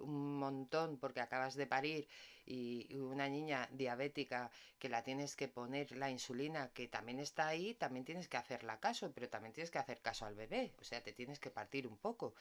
[0.00, 2.08] un montón porque acabas de parir
[2.46, 7.74] y una niña diabética que la tienes que poner la insulina que también está ahí,
[7.74, 11.02] también tienes que hacerla caso, pero también tienes que hacer caso al bebé, o sea,
[11.02, 12.34] te tienes que partir un poco.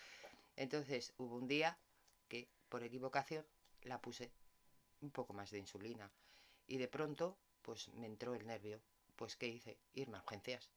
[0.56, 1.78] Entonces hubo un día
[2.28, 3.45] que por equivocación
[3.84, 4.32] la puse
[5.02, 6.12] un poco más de insulina
[6.67, 8.82] y de pronto pues me entró el nervio.
[9.15, 9.78] Pues ¿qué hice?
[9.93, 10.69] Irme a urgencias.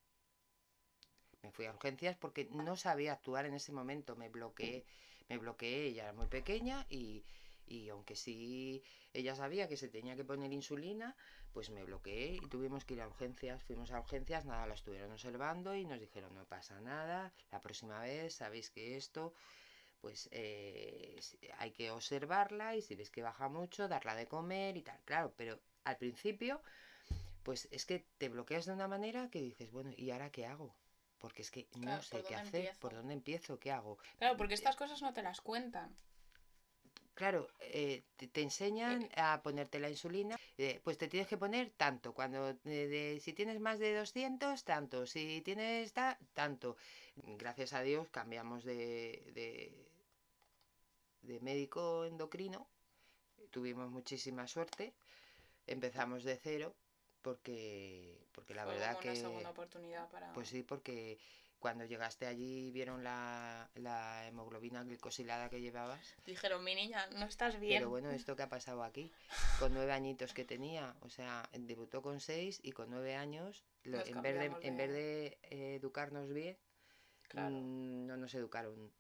[1.42, 4.85] Me fui a urgencias porque no sabía actuar en ese momento, me bloqueé,
[5.28, 7.24] me bloqueé, ella era muy pequeña y,
[7.66, 8.82] y aunque sí
[9.12, 11.16] ella sabía que se tenía que poner insulina,
[11.52, 13.62] pues me bloqueé y tuvimos que ir a urgencias.
[13.62, 18.00] Fuimos a urgencias, nada, la estuvieron observando y nos dijeron no pasa nada, la próxima
[18.00, 19.35] vez sabéis que esto
[20.00, 21.20] pues eh,
[21.58, 25.32] hay que observarla y si ves que baja mucho, darla de comer y tal, claro,
[25.37, 26.61] pero al principio
[27.44, 30.74] pues es que te bloqueas de una manera que dices, bueno, ¿y ahora qué hago?
[31.22, 33.96] Porque es que no sé qué hacer, por dónde empiezo, qué hago.
[34.18, 35.94] Claro, porque estas cosas no te las cuentan.
[37.14, 41.70] Claro, eh, te, enseñan eh, a ponerte la insulina, eh, pues te tienes que poner
[41.76, 45.92] tanto, cuando si tienes más de 200, tanto, si tienes
[46.32, 46.76] tanto.
[47.14, 49.72] Gracias a Dios cambiamos de, de,
[51.22, 52.66] de médico endocrino,
[53.50, 54.92] tuvimos muchísima suerte,
[55.68, 56.74] empezamos de cero
[57.22, 59.16] porque, porque la verdad que...
[59.16, 60.32] segunda oportunidad para...
[60.32, 61.18] Pues sí, porque
[61.62, 66.14] cuando llegaste allí vieron la, la hemoglobina glicosilada que llevabas.
[66.26, 67.78] Dijeron, mi niña, no estás bien.
[67.78, 69.12] Pero bueno, ¿esto qué ha pasado aquí?
[69.61, 74.20] Con nueve añitos que tenía, o sea, debutó con seis y con nueve años, en,
[74.22, 75.38] vez de, en vez de
[75.76, 76.58] educarnos bien,
[77.35, 78.92] mm, no nos educaron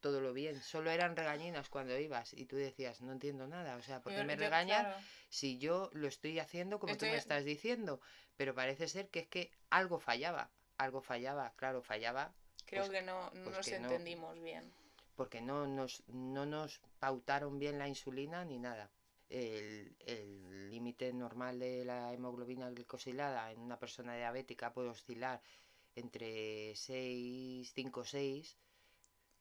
[0.00, 0.60] todo lo bien.
[0.62, 3.76] Solo eran regañinas cuando ibas y tú decías, no entiendo nada.
[3.76, 4.92] O sea, ¿por qué me regañan
[5.28, 8.00] si yo lo estoy haciendo como tú me estás diciendo?
[8.36, 10.50] Pero parece ser que es que algo fallaba.
[10.76, 12.32] Algo fallaba, claro, fallaba.
[12.64, 14.72] Creo pues que no, no pues nos entendimos bien.
[15.16, 18.90] Porque no nos, no nos pautaron bien la insulina ni nada.
[19.28, 25.42] El límite normal de la hemoglobina glicosilada en una persona diabética puede oscilar
[25.96, 28.56] entre 6, 5, 6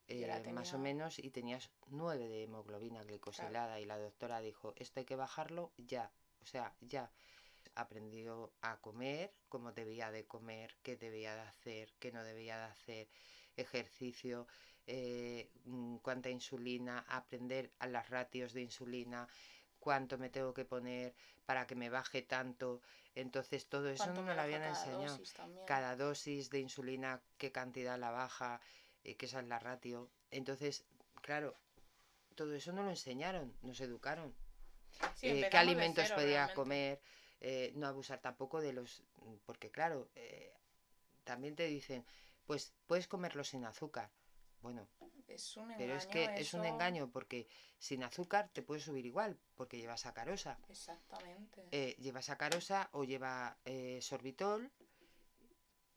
[0.07, 4.99] eh, más o menos y tenías 9 de hemoglobina glicosilada y la doctora dijo, esto
[4.99, 7.11] hay que bajarlo ya, o sea, ya.
[7.75, 12.63] Aprendió a comer, cómo debía de comer, qué debía de hacer, qué no debía de
[12.63, 13.07] hacer,
[13.55, 14.47] ejercicio,
[14.87, 19.27] eh, mm, cuánta insulina, aprender a las ratios de insulina,
[19.79, 21.13] cuánto me tengo que poner
[21.45, 22.81] para que me baje tanto.
[23.13, 25.19] Entonces todo eso no me lo habían enseñado.
[25.65, 28.61] cada dosis de insulina, qué cantidad la baja,
[29.03, 30.09] eh, que esa es la ratio.
[30.31, 30.85] Entonces,
[31.21, 31.55] claro,
[32.35, 34.35] todo eso no lo enseñaron, nos educaron.
[35.21, 37.01] Eh, qué alimentos podía comer,
[37.39, 39.03] eh, no abusar tampoco de los...
[39.45, 40.09] Porque claro,
[41.23, 42.05] también te dicen,
[42.45, 44.09] pues puedes comerlo sin azúcar.
[44.61, 44.87] Bueno,
[45.27, 49.37] es un pero es que es un engaño porque sin azúcar te puede subir igual,
[49.55, 50.59] porque lleva sacarosa.
[50.69, 51.95] Exactamente.
[51.99, 53.57] Lleva sacarosa o lleva
[54.01, 54.71] sorbitol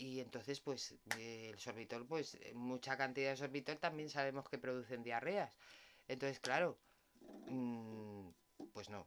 [0.00, 5.52] y entonces pues el sorbitol, pues mucha cantidad de sorbitol también sabemos que producen diarreas.
[6.08, 6.78] Entonces, claro,
[7.46, 8.30] mm,
[8.72, 9.06] pues no.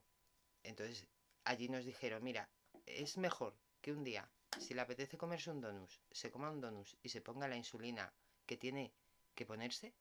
[0.64, 1.08] Entonces
[1.46, 2.48] allí nos dijeron, mira,
[2.86, 4.30] es mejor que un día,
[4.60, 8.14] si le apetece comerse un donus, se coma un donus y se ponga la insulina
[8.46, 8.94] que tiene
[9.36, 9.94] que ponerse,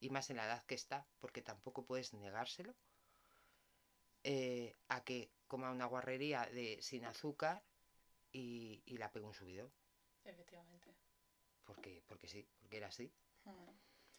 [0.00, 2.74] y más en la edad que está, porque tampoco puedes negárselo,
[4.22, 7.62] eh, a que coma una guarrería de sin azúcar
[8.32, 9.72] y, la pegue un subidón.
[10.26, 10.94] Efectivamente.
[11.64, 13.12] Porque, porque sí, porque era así.
[13.44, 13.70] Hmm.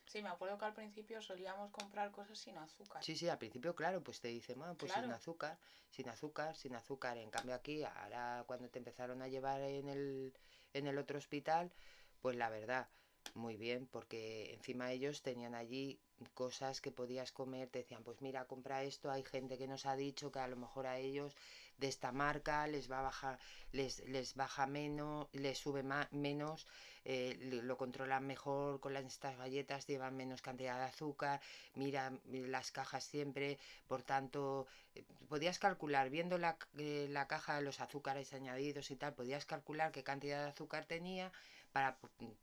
[0.08, 3.04] Sí, me acuerdo que al principio solíamos comprar cosas sin azúcar.
[3.04, 7.17] Sí, sí, al principio, claro, pues te dicen, pues sin azúcar, sin azúcar, sin azúcar.
[7.17, 10.34] En cambio aquí, ahora cuando te empezaron a llevar en el,
[10.74, 11.74] en el otro hospital,
[12.22, 12.89] pues la verdad,
[13.35, 15.99] muy bien, porque encima ellos tenían allí
[16.33, 19.95] cosas que podías comer, te decían, pues mira, compra esto, hay gente que nos ha
[19.95, 21.35] dicho que a lo mejor a ellos
[21.77, 23.39] de esta marca les va a bajar,
[23.71, 26.65] les, les baja menos, les sube más, menos,
[27.05, 31.39] eh, lo controlan mejor con las, estas galletas, llevan menos cantidad de azúcar,
[31.75, 37.61] mira las cajas siempre, por tanto, eh, podías calcular, viendo la, eh, la caja de
[37.61, 41.31] los azúcares añadidos y tal, podías calcular qué cantidad de azúcar tenía
[41.77, 41.95] para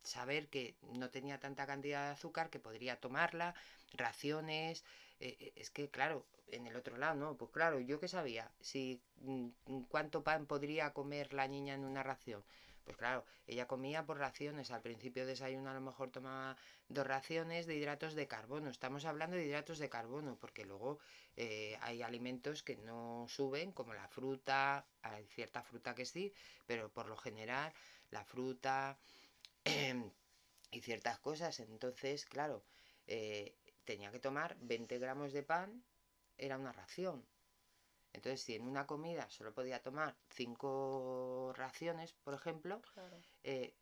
[0.05, 3.57] saber que no tenía tanta cantidad de azúcar, que podría tomarla,
[3.93, 4.85] raciones.
[5.19, 7.37] Eh, eh, es que, claro, en el otro lado, ¿no?
[7.37, 9.49] Pues claro, yo qué sabía, si mm,
[9.89, 12.45] cuánto pan podría comer la niña en una ración.
[12.85, 14.71] Pues claro, ella comía por raciones.
[14.71, 16.57] Al principio de desayuno a lo mejor tomaba
[16.89, 18.71] dos raciones de hidratos de carbono.
[18.71, 21.01] Estamos hablando de hidratos de carbono, porque luego
[21.37, 26.33] eh, hay alimentos que no suben, como la fruta, hay cierta fruta que sí,
[26.67, 27.73] pero por lo general
[28.15, 28.97] la fruta
[30.71, 31.61] y ciertas cosas.
[31.61, 32.65] Entonces, claro,
[33.07, 35.85] eh, tenía que tomar 20 gramos de pan,
[36.37, 37.25] era una ración.
[38.13, 42.81] Entonces, si en una comida solo podía tomar 5 raciones, por ejemplo,
[43.43, 43.75] eh,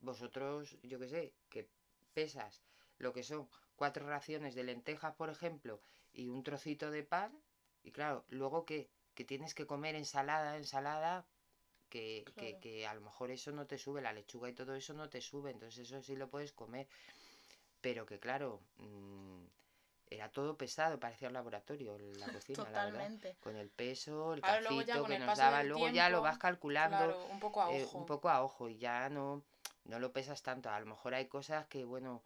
[0.00, 1.68] vosotros, yo qué sé, que
[2.14, 2.62] pesas
[2.98, 5.80] lo que son cuatro raciones de lentejas, por ejemplo,
[6.12, 7.32] y un trocito de pan,
[7.82, 11.26] y claro, luego que, que tienes que comer ensalada, ensalada,
[11.90, 12.24] que,
[12.62, 15.20] que, a lo mejor eso no te sube, la lechuga y todo eso no te
[15.20, 16.88] sube, entonces eso sí lo puedes comer.
[17.80, 19.44] Pero que claro, mm,
[20.08, 23.34] era todo pesado, parecía un laboratorio la cocina, la verdad.
[23.40, 27.62] Con el peso, el cafito que nos daba, luego ya lo vas calculando un poco
[27.62, 27.98] a eh, ojo.
[27.98, 29.42] un poco a ojo y ya no,
[29.84, 30.70] no lo pesas tanto.
[30.70, 32.22] A lo mejor hay cosas que, bueno,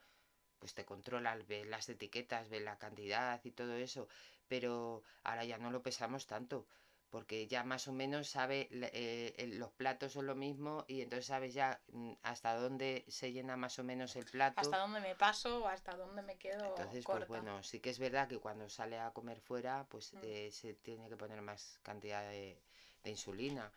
[0.58, 4.08] pues te controlas, ves las etiquetas, ves la cantidad y todo eso,
[4.48, 6.66] pero ahora ya no lo pesamos tanto
[7.14, 11.54] porque ya más o menos sabe, eh, los platos son lo mismo y entonces sabes
[11.54, 14.60] ya mm, hasta dónde se llena más o menos el plato.
[14.60, 16.64] Hasta dónde me paso o hasta dónde me quedo.
[16.64, 20.18] Entonces, pues bueno, sí que es verdad que cuando sale a comer fuera, pues mm.
[20.24, 22.58] eh, se tiene que poner más cantidad de,
[23.04, 23.70] insulina.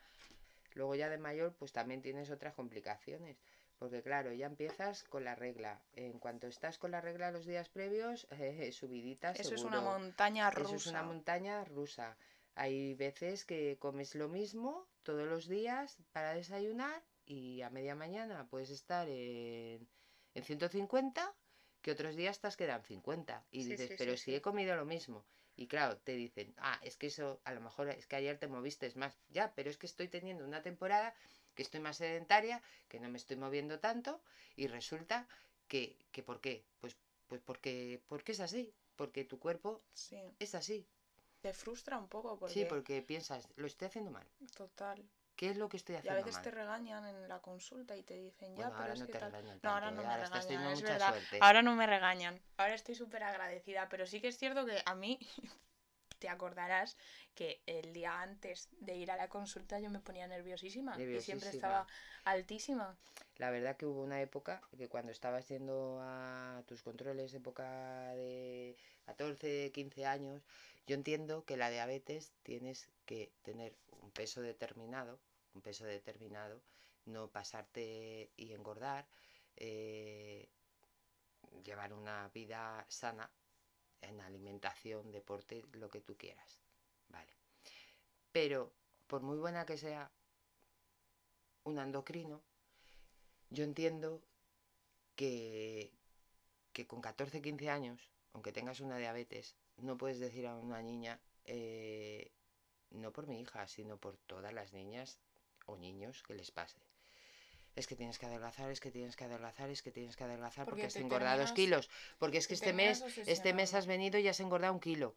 [0.74, 3.36] Luego ya de mayor, pues también tienes otras complicaciones.
[3.78, 5.80] Porque claro, ya empiezas con la regla.
[5.94, 9.38] En cuanto estás con la regla los días previos, eh, subiditas.
[9.38, 10.74] Eso es una montaña rusa.
[10.74, 12.16] Eso es una montaña rusa.
[12.58, 18.48] Hay veces que comes lo mismo todos los días para desayunar y a media mañana
[18.50, 19.88] puedes estar en,
[20.34, 21.36] en 150
[21.82, 25.24] que otros días estás quedan 50 y dices, pero si he comido lo mismo.
[25.54, 28.48] Y claro, te dicen, ah, es que eso, a lo mejor es que ayer te
[28.48, 29.16] moviste más.
[29.28, 31.14] Ya, pero es que estoy teniendo una temporada
[31.54, 34.20] que estoy más sedentaria, que no me estoy moviendo tanto
[34.56, 35.28] y resulta
[35.68, 36.64] que, que ¿por qué?
[36.80, 36.96] Pues,
[37.28, 39.84] pues porque, porque es así, porque tu cuerpo
[40.40, 40.88] es así.
[41.40, 42.54] Te frustra un poco porque...
[42.54, 44.26] Sí, porque piensas, lo estoy haciendo mal.
[44.56, 45.08] Total.
[45.36, 48.02] ¿Qué es lo que estoy haciendo Y a veces te regañan en la consulta y
[48.02, 49.60] te dicen, ya, pero es no que te tal...
[49.62, 51.14] no, ahora no me regañan, es verdad.
[51.40, 52.40] Ahora no me regañan.
[52.56, 55.20] Ahora estoy súper agradecida, pero sí que es cierto que a mí
[56.18, 56.96] te acordarás
[57.36, 61.50] que el día antes de ir a la consulta yo me ponía nerviosísima, y siempre
[61.50, 61.86] estaba
[62.24, 62.98] altísima.
[63.36, 68.76] La verdad que hubo una época que cuando estabas yendo a tus controles, época de
[69.06, 70.42] 14, 15 años,
[70.88, 75.20] yo entiendo que la diabetes tienes que tener un peso determinado,
[75.52, 76.62] un peso determinado,
[77.04, 79.06] no pasarte y engordar,
[79.56, 80.48] eh,
[81.62, 83.30] llevar una vida sana
[84.00, 86.58] en alimentación, deporte, lo que tú quieras.
[87.10, 87.34] Vale.
[88.32, 88.72] Pero,
[89.08, 90.10] por muy buena que sea
[91.64, 92.40] un endocrino,
[93.50, 94.22] yo entiendo
[95.16, 95.92] que,
[96.72, 101.20] que con 14, 15 años, aunque tengas una diabetes, no puedes decir a una niña,
[101.44, 102.30] eh,
[102.90, 105.20] no por mi hija, sino por todas las niñas
[105.66, 106.78] o niños que les pase.
[107.76, 110.66] es que tienes que adelgazar, es que tienes que adelgazar, es que tienes que adelgazar
[110.66, 111.88] porque, has engordado dos kilos.
[112.18, 115.14] Porque es que este mes, este mes has venido y has engordado un kilo.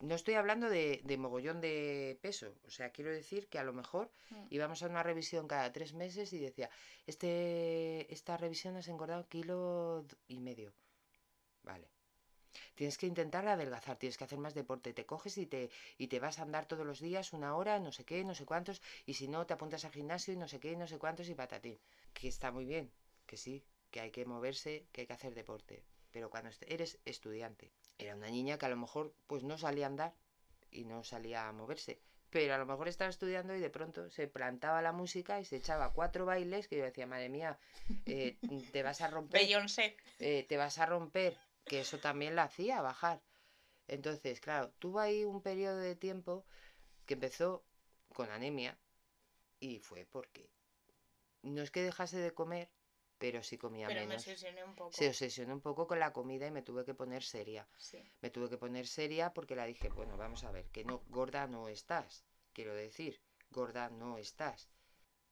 [0.00, 2.54] No estoy hablando de, de, mogollón de peso.
[2.66, 4.46] O sea, quiero decir que a lo mejor mm.
[4.50, 6.70] íbamos a una revisión cada tres meses y decía,
[7.06, 10.72] este, esta revisión has engordado kilo y medio.
[11.62, 11.93] Vale.
[12.74, 14.92] Tienes que intentar adelgazar, tienes que hacer más deporte.
[14.92, 17.92] Te coges y te, y te vas a andar todos los días una hora, no
[17.92, 20.58] sé qué, no sé cuántos, y si no, te apuntas al gimnasio y no sé
[20.60, 21.78] qué, no sé cuántos y patatín.
[22.12, 22.90] Que está muy bien,
[23.26, 25.84] que sí, que hay que moverse, que hay que hacer deporte.
[26.10, 29.88] Pero cuando eres estudiante, era una niña que a lo mejor pues no salía a
[29.88, 30.14] andar
[30.70, 32.00] y no salía a moverse.
[32.30, 35.56] Pero a lo mejor estaba estudiando y de pronto se plantaba la música y se
[35.56, 37.58] echaba cuatro bailes que yo decía, madre mía,
[38.06, 38.36] eh,
[38.72, 39.40] te vas a romper.
[40.18, 43.22] Eh, te vas a romper que eso también la hacía bajar.
[43.88, 46.46] Entonces, claro, tuvo ahí un periodo de tiempo
[47.06, 47.64] que empezó
[48.08, 48.78] con anemia
[49.60, 50.50] y fue porque
[51.42, 52.70] no es que dejase de comer,
[53.18, 54.26] pero sí comía pero menos.
[54.26, 54.92] Me un poco.
[54.92, 57.68] Se obsesionó un poco con la comida y me tuve que poner seria.
[58.20, 61.46] Me tuve que poner seria porque la dije, bueno, vamos a ver, que no, gorda
[61.46, 62.24] no estás.
[62.52, 64.70] Quiero decir, gorda no estás.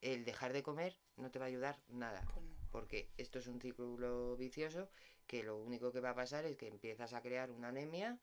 [0.01, 2.23] El dejar de comer no te va a ayudar nada.
[2.35, 4.89] Pues porque esto es un círculo vicioso
[5.27, 8.19] que lo único que va a pasar es que empiezas a crear una anemia,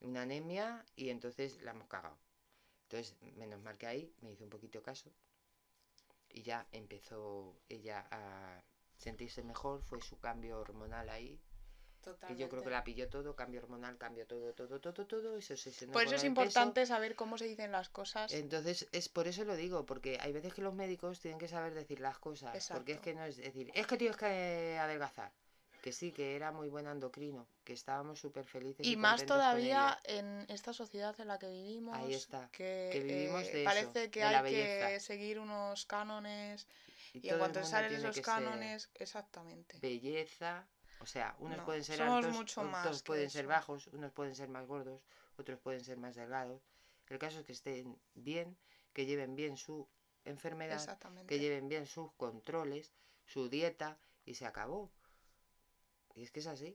[0.00, 2.18] una anemia y entonces la hemos cagado.
[2.84, 5.12] Entonces, menos mal que ahí me hizo un poquito caso
[6.30, 8.62] y ya empezó ella a
[8.96, 11.40] sentirse mejor, fue su cambio hormonal ahí.
[12.04, 12.42] Totalmente.
[12.42, 15.56] yo creo que la pilló todo, cambio hormonal, cambio todo, todo, todo, todo, y se
[15.86, 18.32] Por eso es importante saber cómo se dicen las cosas.
[18.32, 21.74] Entonces, es por eso lo digo, porque hay veces que los médicos tienen que saber
[21.74, 25.32] decir las cosas, porque es que no es decir, es que tienes que adelgazar
[25.84, 28.86] que sí, que era muy buen endocrino, que estábamos súper felices.
[28.86, 31.94] Y, más todavía en esta sociedad en la que vivimos.
[31.98, 32.48] Ahí está.
[32.52, 36.66] Que, vivimos eh, de parece que hay que seguir unos cánones
[37.12, 39.78] y, en cuanto salen esos cánones, exactamente.
[39.78, 40.66] Belleza,
[41.04, 45.02] o sea, unos pueden ser altos, otros pueden ser bajos, unos pueden ser más gordos,
[45.36, 46.62] otros pueden ser más delgados.
[47.08, 48.56] El caso es que estén bien,
[48.94, 49.86] que lleven bien su
[50.24, 52.94] enfermedad, que lleven bien sus controles,
[53.26, 54.90] su dieta y se acabó.
[56.14, 56.74] Y es que es así.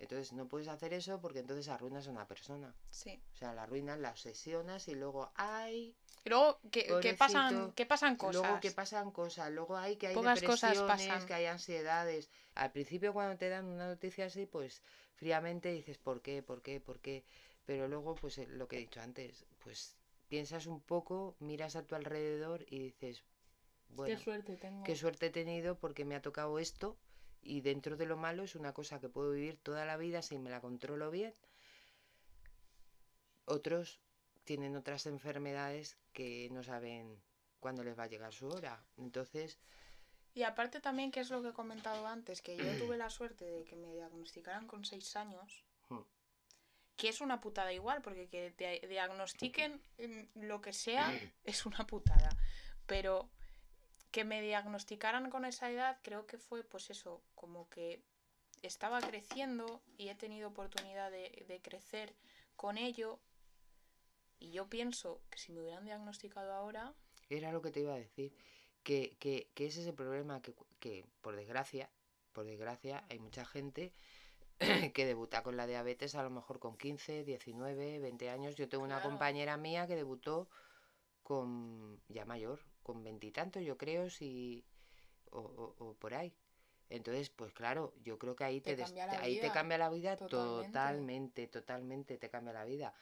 [0.00, 2.74] Entonces no puedes hacer eso porque entonces arruinas a una persona.
[2.90, 3.20] Sí.
[3.34, 5.94] O sea, la arruinas, la obsesionas y luego hay...
[6.24, 8.42] Y luego que, pasan, que pasan cosas.
[8.42, 9.50] Luego que pasan cosas.
[9.52, 12.30] Luego hay que hay depresiones, que hay ansiedades.
[12.54, 14.82] Al principio cuando te dan una noticia así, pues
[15.16, 16.42] fríamente dices, ¿por qué?
[16.42, 16.80] ¿Por qué?
[16.80, 17.22] ¿Por qué?
[17.66, 19.96] Pero luego, pues eh, lo que he dicho antes, pues
[20.28, 23.22] piensas un poco, miras a tu alrededor y dices,
[23.90, 24.84] bueno, qué suerte tengo.
[24.84, 26.96] Qué suerte he tenido porque me ha tocado esto
[27.42, 30.38] y dentro de lo malo es una cosa que puedo vivir toda la vida si
[30.38, 31.34] me la controlo bien.
[33.44, 34.00] Otros
[34.44, 37.20] tienen otras enfermedades que no saben
[37.58, 38.84] cuándo les va a llegar su hora.
[38.96, 39.58] Entonces...
[40.32, 43.44] Y aparte también, que es lo que he comentado antes, que yo tuve la suerte
[43.44, 46.02] de que me diagnosticaran con seis años, hmm.
[46.96, 49.80] que es una putada igual, porque que te diagnostiquen
[50.34, 51.10] lo que sea
[51.44, 52.30] es una putada.
[52.86, 53.30] Pero
[54.10, 58.02] que me diagnosticaran con esa edad, creo que fue pues eso, como que
[58.62, 62.14] estaba creciendo y he tenido oportunidad de, crecer
[62.56, 63.18] con ello.
[64.38, 66.94] Y yo pienso que si me hubieran diagnosticado ahora...
[67.28, 68.34] Era lo que te iba a decir,
[68.82, 71.90] que, que, que ese es el problema, que, que por desgracia,
[72.32, 73.92] por desgracia, hay mucha gente
[74.94, 78.56] que debuta con la diabetes a lo mejor con 15, 19, 20 años.
[78.56, 80.48] Yo tengo una compañera mía que debutó
[81.22, 84.64] con ya mayor, con veintitantos, yo creo, si,
[85.30, 86.32] o, por ahí.
[86.88, 88.76] Entonces, pues claro, yo creo que ahí te,
[89.20, 91.46] ahí te cambia la vida totalmente.
[91.46, 92.92] totalmente, te cambia la vida.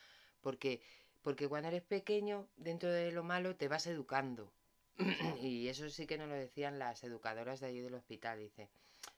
[0.42, 0.82] Porque,
[1.22, 4.52] porque cuando eres pequeño, dentro de lo malo, te vas educando.
[5.40, 8.40] y eso sí que nos lo decían las educadoras de allí del hospital.
[8.40, 8.68] Dice,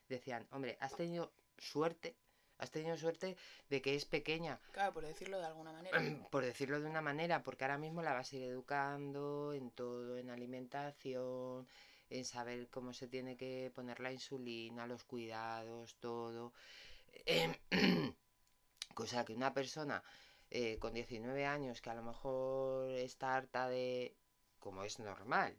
[0.07, 2.15] decían, hombre, has tenido suerte
[2.61, 3.35] has tenido suerte
[3.69, 4.59] de que es pequeña.
[4.71, 5.97] Claro, por decirlo de alguna manera.
[6.31, 10.17] por decirlo de una manera, porque ahora mismo la vas a ir educando en todo,
[10.17, 11.67] en alimentación,
[12.09, 16.53] en saber cómo se tiene que poner la insulina, los cuidados, todo.
[18.93, 20.03] Cosa que una persona
[20.51, 24.15] eh, con 19 años que a lo mejor está harta de,
[24.59, 25.57] como es normal,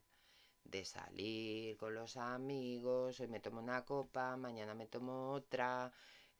[0.64, 5.92] de salir con los amigos, hoy me tomo una copa, mañana me tomo otra,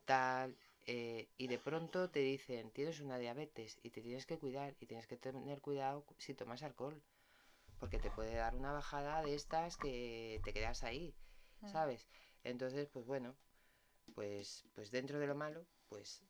[0.05, 4.75] tal, eh, y de pronto te dicen, tienes una diabetes y te tienes que cuidar
[4.81, 7.03] y tienes que tener cuidado si tomas alcohol,
[7.79, 11.15] porque te puede dar una bajada de estas que te quedas ahí.
[11.69, 12.09] ¿sabes?
[12.45, 13.37] Entonces, pues bueno,
[14.15, 16.23] pues, pues dentro de lo malo, pues,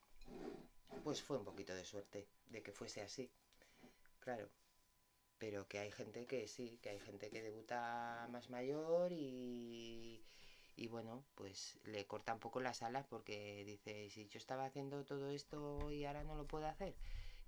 [1.05, 3.31] pues fue un poquito de suerte de que fuese así,
[4.21, 4.51] claro.
[5.39, 10.23] pero que hay gente que sí, que hay gente que debuta más mayor y,
[10.77, 15.05] y bueno, pues le corta un poco las alas porque dice, si yo estaba haciendo
[15.05, 16.95] todo esto y ahora no lo puedo hacer,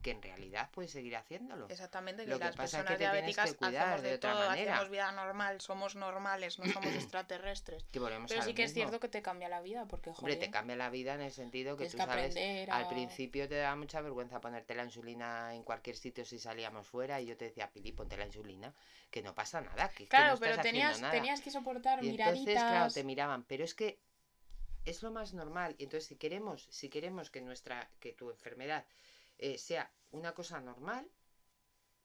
[0.05, 1.67] que en realidad puedes seguir haciéndolo.
[1.71, 4.35] Exactamente, que Lo que las pasa personas es que diabéticas que hacemos de, de todo,
[4.35, 4.73] manera.
[4.75, 7.87] hacemos vida normal, somos normales, no somos extraterrestres.
[7.91, 10.77] Pero sí que es cierto que te cambia la vida, porque joder, Hombre, te cambia
[10.77, 12.37] la vida en el sentido que tú sabes,
[12.69, 17.19] al principio te da mucha vergüenza ponerte la insulina en cualquier sitio si salíamos fuera
[17.23, 18.75] y yo te decía, Pili, ponte la insulina,
[19.11, 22.39] que no pasa nada, que, claro, que no pero tenías, tenías que soportar y miraditas.
[22.41, 23.99] Entonces, claro, te miraban, pero es que
[24.85, 25.75] es lo más normal.
[25.79, 28.85] Y entonces si queremos, si queremos que nuestra, que tu enfermedad
[29.39, 31.11] eh, sea una cosa normal,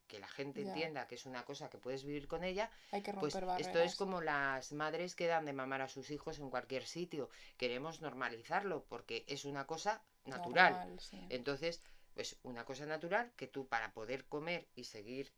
[0.07, 3.13] que la gente entienda que es una cosa que puedes vivir con ella, Hay que
[3.13, 6.85] pues esto es como las madres que dan de mamar a sus hijos en cualquier
[6.85, 7.29] sitio.
[7.57, 10.99] Queremos normalizarlo porque es una cosa natural.
[11.29, 11.83] Entonces,
[12.15, 15.31] pues una cosa natural que tú para poder comer y seguir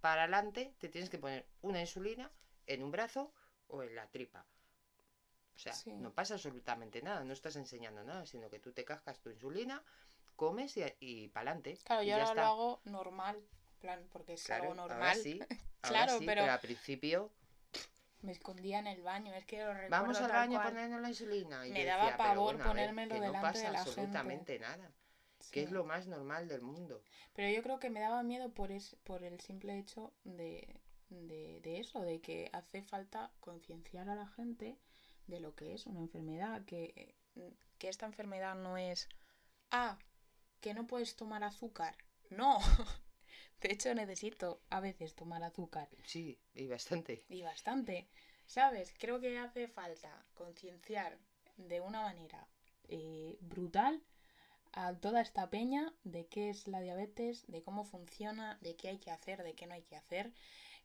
[0.00, 2.32] para adelante te tienes que poner una insulina
[2.66, 3.32] en un brazo
[3.68, 4.46] o en la tripa.
[5.54, 9.20] O sea, no pasa absolutamente nada, no estás enseñando nada, sino que tú te cascas
[9.20, 9.84] tu insulina,
[10.36, 11.78] comes y, y para adelante.
[11.84, 13.42] Claro, yo ahora lo hago normal,
[13.80, 15.16] plan, porque es algo normal.
[15.16, 15.40] sí,
[15.80, 16.44] claro, pero...
[16.44, 17.32] al principio
[18.22, 21.66] me escondía en el baño, es que lo Vamos al baño a ponernos la insulina.
[21.66, 24.90] Y me daba pavor ponérmelo delante no pasa de la absolutamente nada.
[25.52, 27.02] Que es lo más normal del mundo.
[27.34, 30.80] Pero yo creo que me daba miedo por, es, por el simple hecho de,
[31.10, 34.78] de, de eso, de que hace falta concienciar a la gente
[35.26, 37.14] de lo que es una enfermedad, que,
[37.78, 39.08] que esta enfermedad no es,
[39.70, 39.98] ah,
[40.64, 41.94] que no puedes tomar azúcar.
[42.30, 42.58] No.
[43.60, 45.90] De hecho, necesito a veces tomar azúcar.
[46.06, 47.22] Sí, y bastante.
[47.28, 48.08] Y bastante.
[48.46, 48.94] ¿Sabes?
[48.98, 51.18] Creo que hace falta concienciar
[51.58, 52.48] de una manera
[52.88, 54.02] eh, brutal
[54.72, 58.98] a toda esta peña de qué es la diabetes, de cómo funciona, de qué hay
[58.98, 60.32] que hacer, de qué no hay que hacer.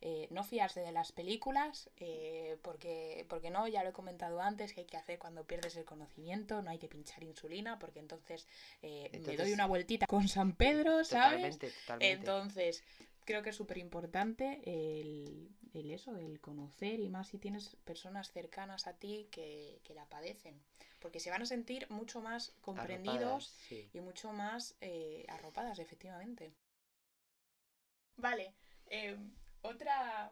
[0.01, 4.73] Eh, no fiarse de las películas, eh, porque, porque no, ya lo he comentado antes,
[4.73, 8.47] que hay que hacer cuando pierdes el conocimiento, no hay que pinchar insulina, porque entonces,
[8.81, 11.57] eh, me doy una vueltita con San Pedro, ¿sabes?
[11.57, 12.13] Totalmente, totalmente.
[12.13, 12.83] Entonces,
[13.25, 18.31] creo que es súper importante el, el, eso, el conocer, y más si tienes personas
[18.31, 20.61] cercanas a ti que, que la padecen,
[21.01, 23.53] porque se van a sentir mucho más comprendidos
[23.91, 24.77] y mucho más
[25.27, 26.53] arropadas, efectivamente.
[28.15, 28.53] Vale,
[29.61, 30.31] otra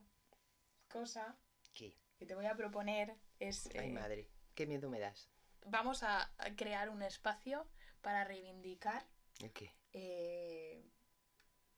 [0.87, 1.37] cosa
[1.73, 1.97] ¿Qué?
[2.17, 3.69] que te voy a proponer es...
[3.77, 5.29] Ay, eh, madre, qué miedo me das.
[5.65, 7.67] Vamos a crear un espacio
[8.01, 9.05] para reivindicar...
[9.39, 9.75] ¿El qué?
[9.93, 10.83] Eh,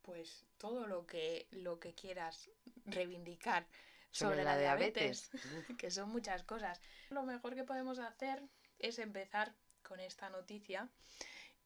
[0.01, 2.49] pues todo lo que, lo que quieras
[2.85, 3.67] reivindicar
[4.11, 5.29] sobre, la, diabetes,
[5.77, 6.81] que son muchas cosas.
[7.09, 8.41] Lo mejor que podemos hacer
[8.79, 10.89] es empezar con esta noticia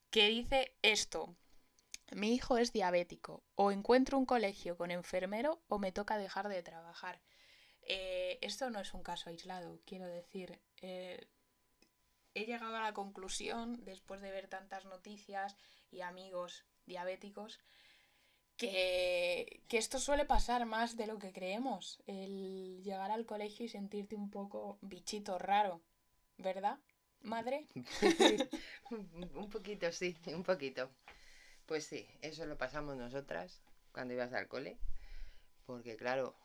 [0.09, 1.35] que dice esto.
[2.15, 3.43] Mi hijo es diabético.
[3.55, 7.21] O encuentro un colegio con enfermero o me toca dejar de trabajar.
[7.81, 10.59] Eh, esto no es un caso aislado, quiero decir.
[10.81, 11.27] Eh,
[12.33, 15.55] he llegado a la conclusión, después de ver tantas noticias
[15.91, 17.59] y amigos diabéticos,
[18.57, 22.01] que, que, esto suele pasar más de lo que creemos.
[22.05, 25.81] El llegar al colegio y sentirte un poco bichito raro,
[26.37, 26.79] ¿verdad,
[27.21, 27.67] madre?
[28.91, 30.89] un poquito, sí, un poquito.
[31.65, 33.61] Pues sí, eso lo pasamos nosotras
[33.93, 34.77] cuando ibas al cole,
[35.65, 36.35] porque claro,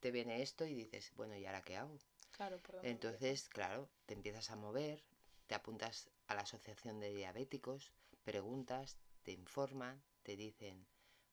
[0.00, 1.96] te viene esto y dices, bueno, ¿y ahora qué hago?
[2.32, 5.02] Claro, Entonces, claro, te empiezas a mover,
[5.46, 7.92] te apuntas a la asociación de diabéticos,
[8.24, 10.86] preguntas, te informan, te dicen,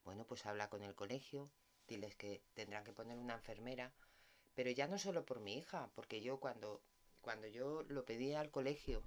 [0.06, 1.52] bueno, pues habla con el colegio,
[1.88, 3.92] diles que tendrán que poner una enfermera,
[4.56, 6.82] pero ya no solo por mi hija, porque yo cuando,
[7.22, 9.02] cuando yo lo pedí al colegio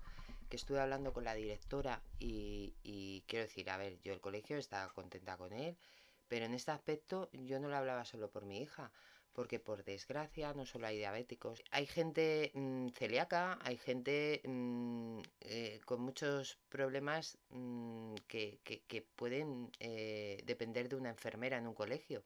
[0.49, 4.93] que estuve hablando con la directora y, quiero decir, a ver, yo el colegio estaba
[4.93, 5.77] contenta con él,
[6.29, 8.93] pero en este aspecto yo no lo hablaba solo por mi hija,
[9.33, 15.81] porque por desgracia no solo hay diabéticos, hay gente mm, celíaca, hay gente mm, eh,
[15.85, 18.59] con muchos problemas mm, que,
[19.17, 22.25] pueden eh, depender de una enfermera en un colegio.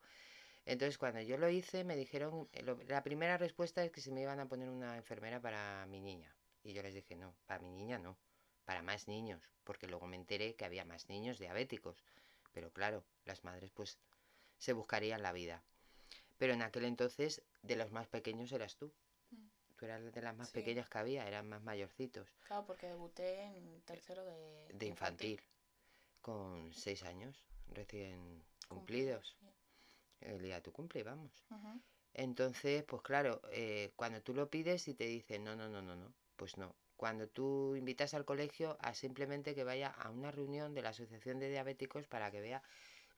[0.67, 2.49] Entonces cuando yo lo hice me dijeron,
[2.87, 6.33] la primera respuesta es que se me iban a poner una enfermera para mi niña.
[6.63, 8.17] Y yo les dije, no, para mi niña no,
[8.65, 12.05] para más niños, porque luego me enteré que había más niños diabéticos.
[12.53, 13.99] Pero claro, las madres pues
[14.59, 15.63] se buscarían la vida.
[16.39, 18.93] Pero en aquel entonces, de los más pequeños eras tú.
[19.31, 19.47] Mm.
[19.77, 22.29] Tú eras de las más pequeñas que había, eran más mayorcitos.
[22.47, 25.41] Claro, porque debuté en tercero de, de infantil,
[26.21, 29.37] con seis años recién cumplidos.
[30.21, 31.33] El día de tu cumple, vamos.
[32.13, 35.97] Entonces, pues claro, eh, cuando tú lo pides y te dicen, no, no, no, no,
[35.97, 36.75] no, pues no.
[36.97, 41.39] Cuando tú invitas al colegio a simplemente que vaya a una reunión de la Asociación
[41.39, 42.63] de Diabéticos para que vea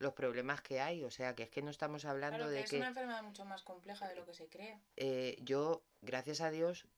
[0.01, 1.05] los problemas que hay.
[1.05, 3.23] O sea, que es que no estamos hablando Claro, que de es que una enfermedad
[3.23, 4.77] mucho más compleja de lo que se cree.
[4.97, 6.89] eh, yo, gracias a Dios,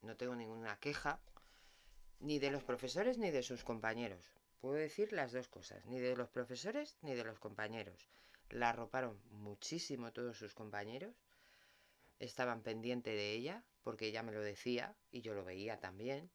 [0.00, 1.20] no tengo ninguna queja,
[2.18, 4.32] ni de los profesores ni de sus compañeros.
[4.60, 8.08] Puedo decir las dos cosas, ni de los profesores ni de los compañeros.
[8.50, 11.14] La arroparon muchísimo todos sus compañeros,
[12.24, 16.30] estaban pendientes de ella, porque ella me lo decía y yo lo veía también.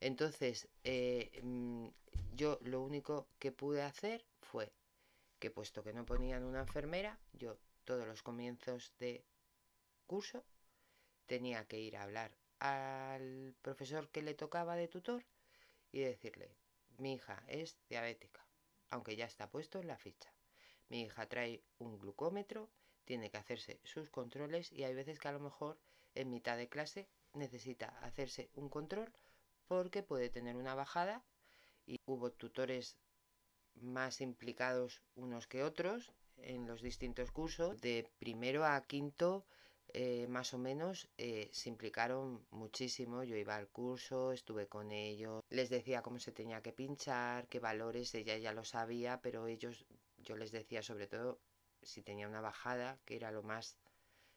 [0.00, 1.88] Entonces, eh, mm,
[2.34, 4.72] yo lo único que pude hacer fue
[5.38, 9.24] que puesto que no ponían una enfermera, yo todos los comienzos de
[10.06, 10.44] curso
[11.26, 15.24] tenía que ir a hablar al profesor que le tocaba de tutor
[15.92, 16.56] y decirle,
[16.98, 18.46] mi hija es diabética,
[18.90, 20.32] aunque ya está puesto en la ficha.
[20.88, 22.70] Mi hija trae un glucómetro,
[23.04, 25.78] tiene que hacerse sus controles y hay veces que a lo mejor
[26.14, 29.12] en mitad de clase necesita hacerse un control
[29.66, 31.24] porque puede tener una bajada
[31.86, 32.96] y hubo tutores
[33.74, 37.80] más implicados unos que otros en los distintos cursos.
[37.80, 39.44] De primero a quinto,
[39.92, 43.24] eh, más o menos, eh, se implicaron muchísimo.
[43.24, 47.60] Yo iba al curso, estuve con ellos, les decía cómo se tenía que pinchar, qué
[47.60, 49.84] valores, ella ya lo sabía, pero ellos,
[50.18, 51.38] yo les decía sobre todo
[51.84, 53.78] si tenía una bajada, que era lo más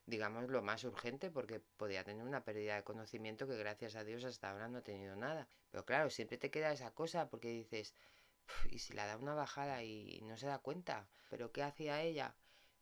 [0.05, 4.23] digamos, lo más urgente porque podía tener una pérdida de conocimiento que gracias a Dios
[4.25, 5.47] hasta ahora no he tenido nada.
[5.71, 7.93] Pero claro, siempre te queda esa cosa porque dices,
[8.45, 11.07] "Uf, ¿y si la da una bajada y no se da cuenta?
[11.29, 12.35] ¿Pero qué hacía ella?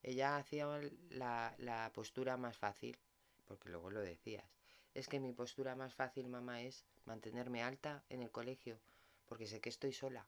[0.04, 0.68] Ella hacía
[1.10, 2.98] la, la postura más fácil,
[3.46, 4.46] porque luego lo decías.
[4.94, 8.80] Es que mi postura más fácil, mamá, es mantenerme alta en el colegio,
[9.26, 10.28] porque sé que estoy sola.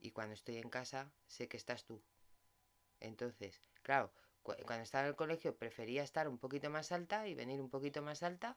[0.00, 2.02] Y cuando estoy en casa, sé que estás tú.
[3.00, 7.34] Entonces, claro, cu- cuando estaba en el colegio prefería estar un poquito más alta y
[7.34, 8.56] venir un poquito más alta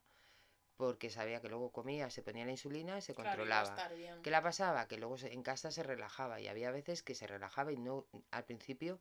[0.77, 3.75] porque sabía que luego comía, se ponía la insulina y se Claro, controlaba.
[4.23, 4.87] ¿Qué la pasaba?
[4.87, 8.45] Que luego en casa se relajaba y había veces que se relajaba y no al
[8.45, 8.99] principio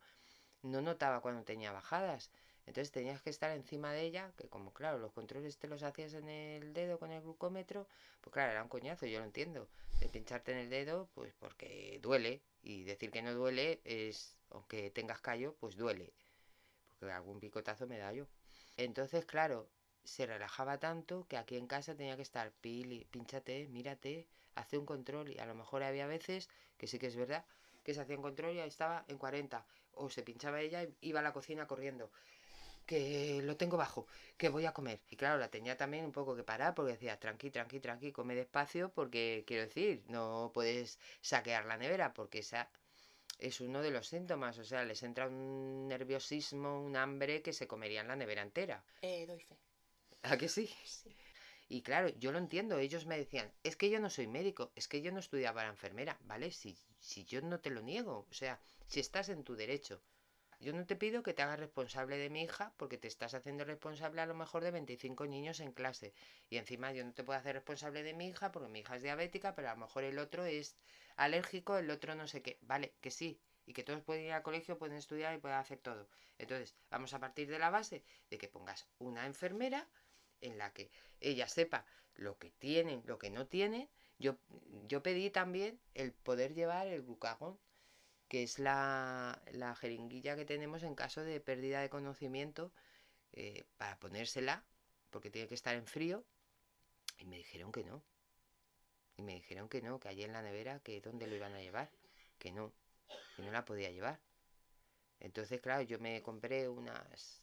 [0.62, 2.30] no notaba cuando tenía bajadas.
[2.66, 6.14] Entonces tenías que estar encima de ella, que como claro, los controles te los hacías
[6.14, 7.88] en el dedo con el glucómetro,
[8.20, 9.68] pues claro, era un coñazo, yo lo entiendo.
[10.00, 12.42] De pincharte en el dedo, pues porque duele.
[12.66, 16.12] Y decir que no duele es, aunque tengas callo, pues duele.
[16.98, 18.26] Porque algún picotazo me da yo.
[18.76, 19.68] Entonces, claro,
[20.02, 24.84] se relajaba tanto que aquí en casa tenía que estar, pili, pínchate, mírate, hace un
[24.84, 25.30] control.
[25.30, 27.44] Y a lo mejor había veces, que sí que es verdad,
[27.84, 29.64] que se hacía un control y ahí estaba en 40.
[29.92, 32.10] O se pinchaba ella y iba a la cocina corriendo.
[32.86, 34.06] Que lo tengo bajo,
[34.36, 35.00] que voy a comer.
[35.10, 38.34] Y claro, la tenía también un poco que parar porque decía, tranqui, tranqui, tranqui, come
[38.34, 42.70] despacio porque quiero decir, no puedes saquear la nevera porque esa
[43.38, 44.58] es uno de los síntomas.
[44.58, 48.84] O sea, les entra un nerviosismo, un hambre que se comerían la nevera entera.
[49.02, 49.56] Eh, doy fe.
[50.22, 50.66] ¿A que sí?
[50.84, 51.16] Sí.
[51.68, 54.86] Y claro, yo lo entiendo, ellos me decían, es que yo no soy médico, es
[54.88, 56.50] que yo no estudiaba para enfermera, ¿vale?
[56.52, 60.00] Si, si yo no te lo niego, o sea, si estás en tu derecho.
[60.60, 63.64] Yo no te pido que te hagas responsable de mi hija porque te estás haciendo
[63.64, 66.12] responsable a lo mejor de 25 niños en clase.
[66.50, 69.02] Y encima yo no te puedo hacer responsable de mi hija porque mi hija es
[69.02, 70.76] diabética, pero a lo mejor el otro es
[71.16, 72.58] alérgico, el otro no sé qué.
[72.62, 73.40] Vale, que sí.
[73.66, 76.08] Y que todos pueden ir al colegio, pueden estudiar y pueden hacer todo.
[76.38, 79.88] Entonces, vamos a partir de la base de que pongas una enfermera
[80.40, 80.90] en la que
[81.20, 81.84] ella sepa
[82.14, 83.88] lo que tienen, lo que no tienen.
[84.18, 84.36] Yo,
[84.86, 87.58] yo pedí también el poder llevar el glucagón,
[88.28, 92.72] que es la, la jeringuilla que tenemos en caso de pérdida de conocimiento,
[93.32, 94.64] eh, para ponérsela,
[95.10, 96.24] porque tiene que estar en frío.
[97.18, 98.02] Y me dijeron que no.
[99.16, 101.60] Y me dijeron que no, que allí en la nevera, que dónde lo iban a
[101.60, 101.90] llevar.
[102.38, 102.72] Que no,
[103.36, 104.20] que no la podía llevar.
[105.20, 107.42] Entonces, claro, yo me compré unas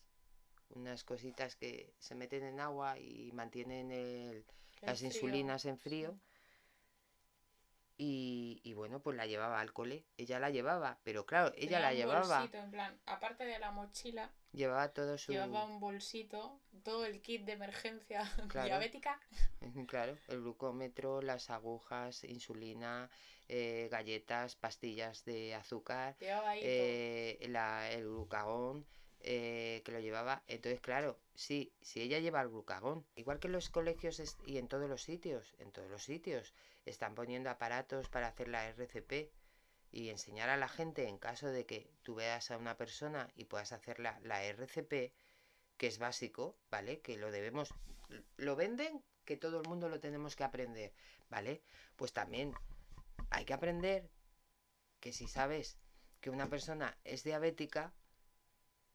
[0.69, 4.45] unas cositas que se meten en agua y mantienen el-
[4.81, 6.11] las frío, insulinas en frío.
[6.11, 6.32] sí.
[7.97, 10.05] Y, y bueno, pues la llevaba al cole.
[10.17, 12.39] Ella la llevaba, pero claro, ella la un llevaba.
[12.39, 15.31] bolsito, en plan, aparte de la mochila, Llevaba todo su.
[15.31, 18.67] llevaba un bolsito, todo el kit de emergencia Claro.
[18.67, 19.19] diabética.
[19.87, 23.09] Claro, el glucómetro, las agujas, insulina,
[23.47, 28.85] eh, galletas, pastillas de azúcar, Llevaba eh, la- el glucagón
[29.21, 30.43] eh, que lo llevaba.
[30.47, 34.67] Entonces, claro, sí, si ella lleva el glucagón, igual que en los colegios y en
[34.67, 36.53] todos los sitios, en todos los sitios,
[36.85, 39.31] están poniendo aparatos para hacer la RCP
[39.91, 43.45] y enseñar a la gente en caso de que tú veas a una persona y
[43.45, 45.13] puedas hacer la, la RCP,
[45.77, 46.99] que es básico, ¿vale?
[47.01, 47.73] Que lo debemos,
[48.37, 50.93] lo venden, que todo el mundo lo tenemos que aprender,
[51.29, 51.61] ¿vale?
[51.95, 52.53] Pues también
[53.29, 54.09] hay que aprender
[54.99, 55.77] que si sabes
[56.21, 57.93] que una persona es diabética,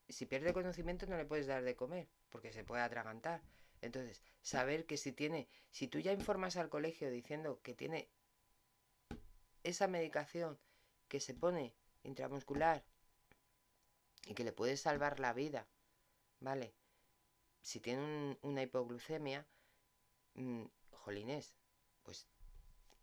[0.08, 3.42] si pierde conocimiento no le puedes dar de comer, porque se puede atragantar.
[3.80, 8.08] Entonces, saber que si tiene, si tú ya informas al colegio diciendo que tiene
[9.62, 10.58] esa medicación
[11.08, 12.84] que se pone intramuscular
[14.26, 15.68] y que le puede salvar la vida,
[16.40, 16.74] ¿vale?
[17.62, 19.46] Si tiene una hipoglucemia,
[20.34, 21.54] mmm, jolines,
[22.02, 22.28] pues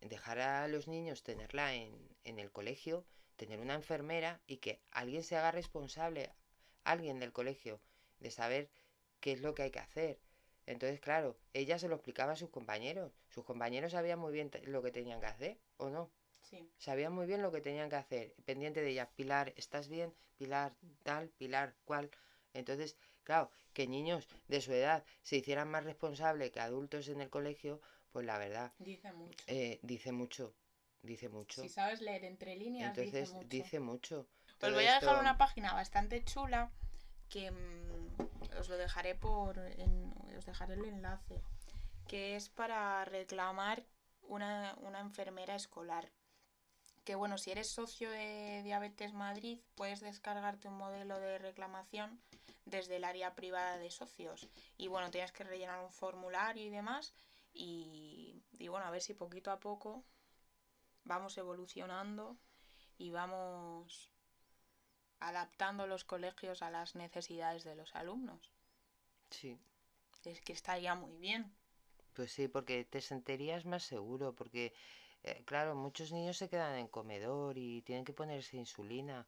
[0.00, 3.06] dejar a los niños tenerla en, en el colegio,
[3.36, 6.32] tener una enfermera y que alguien se haga responsable,
[6.84, 7.80] alguien del colegio,
[8.20, 8.70] de saber
[9.20, 10.20] qué es lo que hay que hacer.
[10.66, 13.12] Entonces, claro, ella se lo explicaba a sus compañeros.
[13.28, 16.10] Sus compañeros sabían muy bien lo que tenían que hacer, ¿o no?
[16.42, 16.68] Sí.
[16.78, 18.34] Sabían muy bien lo que tenían que hacer.
[18.44, 20.12] Pendiente de ella, Pilar, ¿estás bien?
[20.36, 22.10] Pilar, tal, Pilar, cual.
[22.52, 27.30] Entonces, claro, que niños de su edad se hicieran más responsables que adultos en el
[27.30, 28.72] colegio, pues la verdad.
[28.78, 29.44] Dice mucho.
[29.46, 30.54] Eh, dice mucho.
[31.02, 31.62] Dice mucho.
[31.62, 33.48] Si sabes leer entre líneas, Entonces, dice mucho.
[33.48, 34.20] dice mucho.
[34.48, 36.70] Os Todo voy a dejar esto- una página bastante chula
[37.28, 38.25] que mm,
[38.58, 41.42] os lo dejaré por en- os dejaré el enlace
[42.08, 43.84] que es para reclamar
[44.22, 46.10] una, una enfermera escolar.
[47.04, 52.20] Que bueno si eres socio de Diabetes Madrid puedes descargarte un modelo de reclamación
[52.64, 54.48] desde el área privada de socios.
[54.76, 57.12] Y bueno tienes que rellenar un formulario y demás
[57.52, 60.04] y, y bueno a ver si poquito a poco
[61.04, 62.36] vamos evolucionando
[62.98, 64.10] y vamos
[65.20, 68.52] adaptando los colegios a las necesidades de los alumnos.
[69.30, 69.58] Sí.
[70.24, 71.56] Es que estaría muy bien.
[72.14, 74.72] Pues sí, porque te sentirías más seguro, porque,
[75.22, 79.26] eh, claro, muchos niños se quedan en comedor y tienen que ponerse insulina.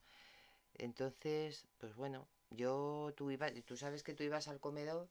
[0.74, 5.08] Entonces, pues bueno, yo, tú ibas, tú sabes que tú ibas al comedor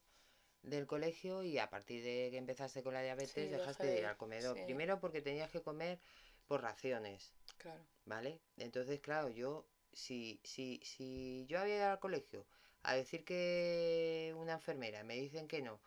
[0.64, 4.00] del colegio y a partir de que empezaste con la diabetes Sí, dejaste de ir
[4.00, 4.56] ir, al comedor.
[4.56, 4.64] sí.
[4.66, 6.00] Primero porque tenías que comer
[6.48, 7.84] por raciones, Claro.
[8.06, 8.40] ¿vale?
[8.58, 12.46] Entonces, claro, yo, si, si, si yo había ido al colegio
[12.84, 15.82] a decir que una enfermera me dicen que no,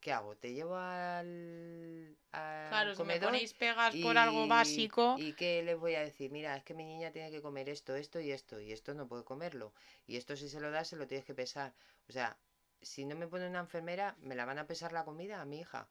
[0.00, 0.36] ¿qué hago?
[0.36, 5.78] ¿Te llevo al, al Claro, si me ponéis pegas por algo básico, ¿Y qué les
[5.78, 6.30] voy a decir?
[6.30, 9.08] Mira, es que mi niña tiene que comer esto, esto y esto, y esto no
[9.08, 9.72] puede comerlo.
[10.06, 11.74] Y esto si se lo das, se lo tienes que pesar.
[12.08, 12.38] O sea,
[12.82, 15.60] si no me pone una enfermera, ¿me la van a pesar la comida a mi
[15.60, 15.88] hija?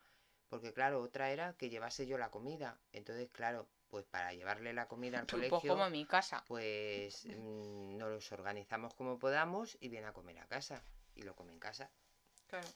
[0.49, 2.79] Porque claro, otra era que llevase yo la comida.
[2.93, 6.43] Entonces, claro, pues para llevarle la comida al pues colegio, como en mi casa.
[6.47, 10.83] pues mm, nos organizamos como podamos y viene a comer a casa.
[11.15, 11.89] Y lo come en casa.
[12.47, 12.67] Claro.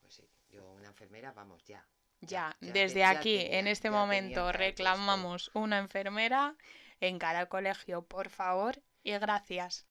[0.00, 1.86] Pues sí, yo una enfermera, vamos, ya.
[2.20, 6.56] Ya, ya desde ya aquí, en este momento, reclamamos una enfermera
[7.00, 9.86] en cada colegio, por favor, y gracias.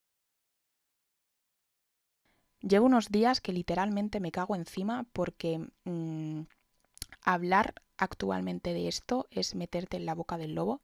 [2.61, 6.41] Llevo unos días que literalmente me cago encima porque mm,
[7.23, 10.81] hablar actualmente de esto es meterte en la boca del lobo.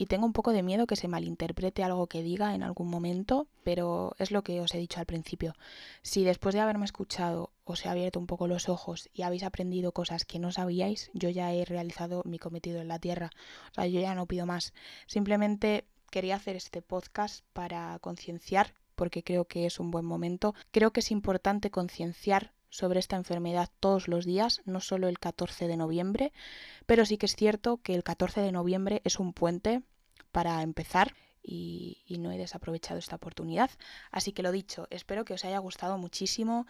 [0.00, 3.48] Y tengo un poco de miedo que se malinterprete algo que diga en algún momento,
[3.64, 5.54] pero es lo que os he dicho al principio.
[6.02, 9.90] Si después de haberme escuchado os he abierto un poco los ojos y habéis aprendido
[9.90, 13.30] cosas que no sabíais, yo ya he realizado mi cometido en la tierra.
[13.72, 14.72] O sea, yo ya no pido más.
[15.08, 20.54] Simplemente quería hacer este podcast para concienciar, porque creo que es un buen momento.
[20.70, 25.68] Creo que es importante concienciar sobre esta enfermedad todos los días, no solo el 14
[25.68, 26.32] de noviembre,
[26.86, 29.82] pero sí que es cierto que el 14 de noviembre es un puente
[30.32, 33.70] para empezar y, no he desaprovechado esta oportunidad.
[34.10, 36.66] Así que lo dicho, espero que os haya gustado muchísimo.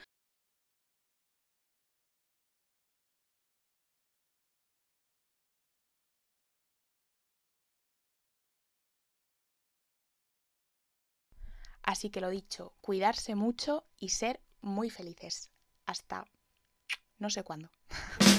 [11.83, 15.51] Así que lo dicho, cuidarse mucho y ser muy felices.
[15.89, 16.27] Hasta
[17.19, 17.71] no sé cuándo.